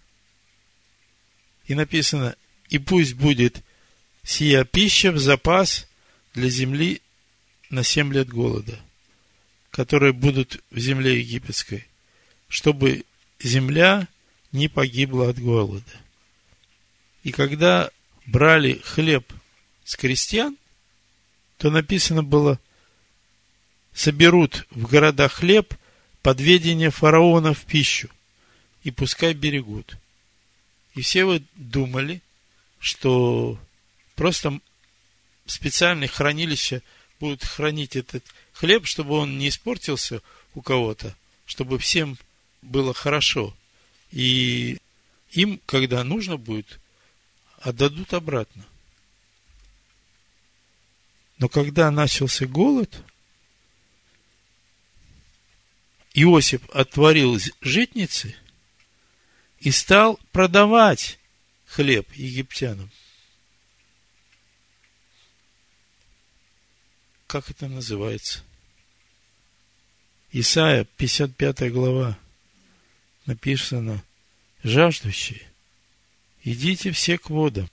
И 1.67 1.75
написано, 1.77 2.35
и 2.69 2.79
пусть 2.79 3.15
будет 3.15 3.63
сия 4.25 4.65
пища 4.65 5.13
в 5.13 5.21
запас 5.21 5.87
для 6.35 6.49
земли 6.49 7.01
на 7.71 7.85
семь 7.85 8.13
лет 8.13 8.29
голода, 8.29 8.77
которые 9.71 10.13
будут 10.13 10.65
в 10.73 10.79
земле 10.81 11.21
египетской, 11.21 11.87
чтобы 12.49 13.05
земля 13.39 14.09
не 14.51 14.67
погибла 14.67 15.29
от 15.29 15.39
голода. 15.39 15.85
И 17.23 17.31
когда 17.31 17.91
брали 18.29 18.75
хлеб 18.85 19.33
с 19.85 19.97
крестьян, 19.97 20.57
то 21.57 21.71
написано 21.71 22.23
было, 22.23 22.61
соберут 23.95 24.67
в 24.71 24.87
городах 24.87 25.33
хлеб 25.33 25.75
под 26.23 26.41
ведение 26.41 26.91
фараона 26.91 27.55
в 27.55 27.65
пищу, 27.65 28.11
и 28.85 28.91
пускай 28.91 29.33
берегут. 29.33 29.97
И 30.95 31.01
все 31.01 31.25
вы 31.25 31.43
думали, 31.55 32.21
что 32.79 33.59
просто 34.15 34.61
специальные 35.47 36.09
хранилища 36.09 36.83
будут 37.19 37.45
хранить 37.45 37.97
этот 37.97 38.25
хлеб, 38.53 38.87
чтобы 38.87 39.15
он 39.15 39.39
не 39.39 39.49
испортился 39.49 40.21
у 40.55 40.61
кого-то, 40.61 41.17
чтобы 41.47 41.79
всем 41.79 42.19
было 42.61 42.93
хорошо. 42.93 43.57
И 44.13 44.79
им, 45.31 45.61
когда 45.65 46.05
нужно 46.05 46.37
будет, 46.37 46.79
а 47.61 47.71
отдадут 47.71 48.15
обратно. 48.15 48.65
Но 51.39 51.49
когда 51.49 51.91
начался 51.91 52.47
голод, 52.47 53.03
Иосиф 56.15 56.69
отворил 56.71 57.39
житницы 57.61 58.35
и 59.61 59.71
стал 59.71 60.19
продавать 60.33 61.19
хлеб 61.67 62.11
египтянам. 62.13 62.91
Как 67.27 67.51
это 67.51 67.69
называется? 67.69 68.43
Исайя, 70.31 70.85
55 70.85 71.73
глава, 71.73 72.19
написано, 73.27 74.03
жаждущие– 74.63 75.43
идите 76.45 76.93
все 76.93 77.19
к 77.19 77.31
водам, 77.31 77.69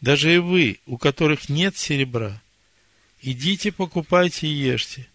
даже 0.00 0.34
и 0.34 0.38
вы, 0.38 0.78
у 0.86 0.98
которых 0.98 1.48
нет 1.48 1.76
серебра, 1.76 2.40
идите 3.22 3.72
покупайте 3.72 4.46
и 4.46 4.50
ешьте. 4.50 5.08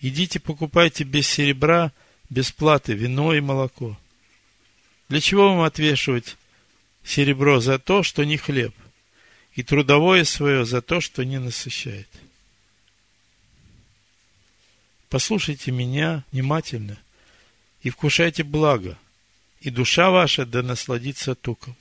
Идите 0.00 0.40
покупайте 0.40 1.04
без 1.04 1.28
серебра, 1.28 1.92
без 2.30 2.50
платы 2.52 2.94
вино 2.94 3.34
и 3.34 3.40
молоко. 3.40 3.98
Для 5.08 5.20
чего 5.20 5.50
вам 5.50 5.60
отвешивать 5.60 6.36
серебро 7.04 7.60
за 7.60 7.78
то, 7.78 8.02
что 8.02 8.24
не 8.24 8.36
хлеб, 8.36 8.74
и 9.54 9.62
трудовое 9.62 10.24
свое 10.24 10.64
за 10.64 10.80
то, 10.80 11.00
что 11.00 11.24
не 11.24 11.38
насыщает? 11.38 12.08
Послушайте 15.10 15.70
меня 15.70 16.24
внимательно 16.32 16.96
и 17.82 17.90
вкушайте 17.90 18.42
благо, 18.42 18.96
и 19.60 19.68
душа 19.68 20.10
ваша 20.10 20.46
да 20.46 20.62
насладится 20.62 21.34
туком. 21.34 21.76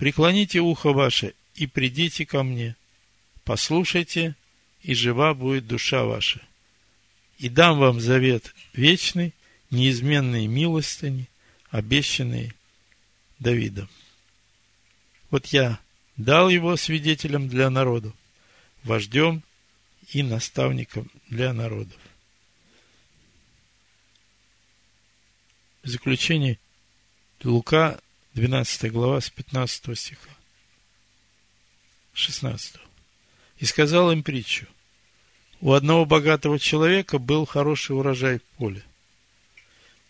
Преклоните 0.00 0.60
ухо 0.60 0.94
ваше 0.94 1.34
и 1.54 1.66
придите 1.66 2.24
ко 2.24 2.42
мне. 2.42 2.74
Послушайте, 3.44 4.34
и 4.80 4.94
жива 4.94 5.34
будет 5.34 5.66
душа 5.66 6.04
ваша. 6.04 6.40
И 7.36 7.50
дам 7.50 7.78
вам 7.78 8.00
завет 8.00 8.54
вечный, 8.72 9.34
неизменные 9.70 10.46
милостыни, 10.48 11.28
обещанные 11.68 12.54
Давидом. 13.40 13.90
Вот 15.30 15.44
я 15.48 15.78
дал 16.16 16.48
его 16.48 16.76
свидетелем 16.76 17.50
для 17.50 17.68
народов, 17.68 18.14
вождем 18.84 19.42
и 20.12 20.22
наставником 20.22 21.10
для 21.28 21.52
народов. 21.52 22.00
В 25.82 25.88
заключение 25.88 26.58
Лука, 27.44 28.00
12 28.34 28.92
глава, 28.92 29.20
с 29.20 29.28
15 29.30 29.98
стиха. 29.98 30.30
16. 32.12 32.76
И 33.58 33.64
сказал 33.64 34.12
им 34.12 34.22
притчу. 34.22 34.66
У 35.60 35.72
одного 35.72 36.04
богатого 36.06 36.58
человека 36.58 37.18
был 37.18 37.44
хороший 37.44 37.96
урожай 37.96 38.38
в 38.38 38.42
поле. 38.56 38.82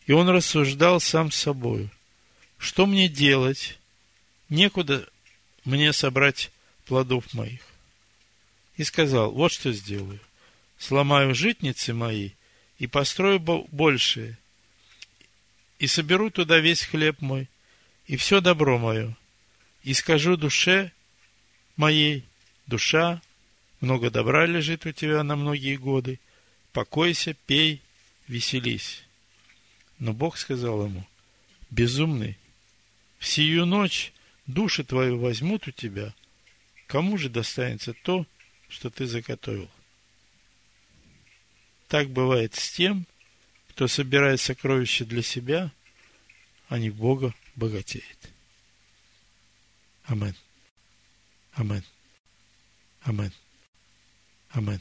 И 0.07 0.13
он 0.13 0.29
рассуждал 0.29 1.01
сам 1.01 1.31
с 1.31 1.37
собою. 1.37 1.91
Что 2.59 2.87
мне 2.87 3.09
делать? 3.09 3.79
Некуда 4.49 5.09
мне 5.65 5.93
собрать 5.93 6.51
плодов 6.85 7.33
моих. 7.33 7.61
И 8.77 8.85
сказал, 8.85 9.33
вот 9.33 9.53
что 9.53 9.73
сделаю. 9.73 10.21
Сломаю 10.79 11.35
житницы 11.35 11.95
мои 11.95 12.31
и 12.79 12.87
построю 12.87 13.41
большие. 13.41 14.39
И 15.79 15.87
соберу 15.87 16.31
туда 16.31 16.59
весь 16.59 16.83
хлеб 16.83 17.21
мой 17.21 17.49
и 18.11 18.17
все 18.17 18.41
добро 18.41 18.77
мое. 18.77 19.17
И 19.85 19.95
скажу 19.95 20.37
душе 20.37 20.91
моей, 21.77 22.25
душа, 22.67 23.23
много 23.81 24.11
добра 24.11 24.47
лежит 24.47 24.85
у 24.85 24.91
тебя 24.91 25.23
на 25.23 25.37
многие 25.37 25.77
годы, 25.77 26.19
покойся, 26.73 27.35
пей, 27.47 27.81
веселись. 28.27 29.05
Но 30.01 30.13
Бог 30.13 30.39
сказал 30.39 30.87
ему, 30.87 31.07
безумный, 31.71 32.37
в 33.21 33.29
сию 33.29 33.65
ночь 33.65 34.13
души 34.49 34.83
твою 34.83 35.21
возьмут 35.21 35.69
у 35.69 35.71
тебя, 35.71 36.13
кому 36.89 37.17
же 37.17 37.29
достанется 37.29 37.93
то, 37.93 38.27
что 38.69 38.91
ты 38.91 39.07
заготовил? 39.07 39.71
Так 41.87 42.11
бывает 42.11 42.57
с 42.57 42.73
тем, 42.73 43.07
кто 43.69 43.87
собирает 43.87 44.41
сокровища 44.41 45.05
для 45.05 45.23
себя, 45.23 45.71
а 46.69 46.77
не 46.77 46.91
Бога 46.91 47.33
богатеет. 47.61 48.33
Амен. 50.05 50.35
Amen. 51.59 51.85
Amen. 53.07 53.33
Amen. 54.57 54.81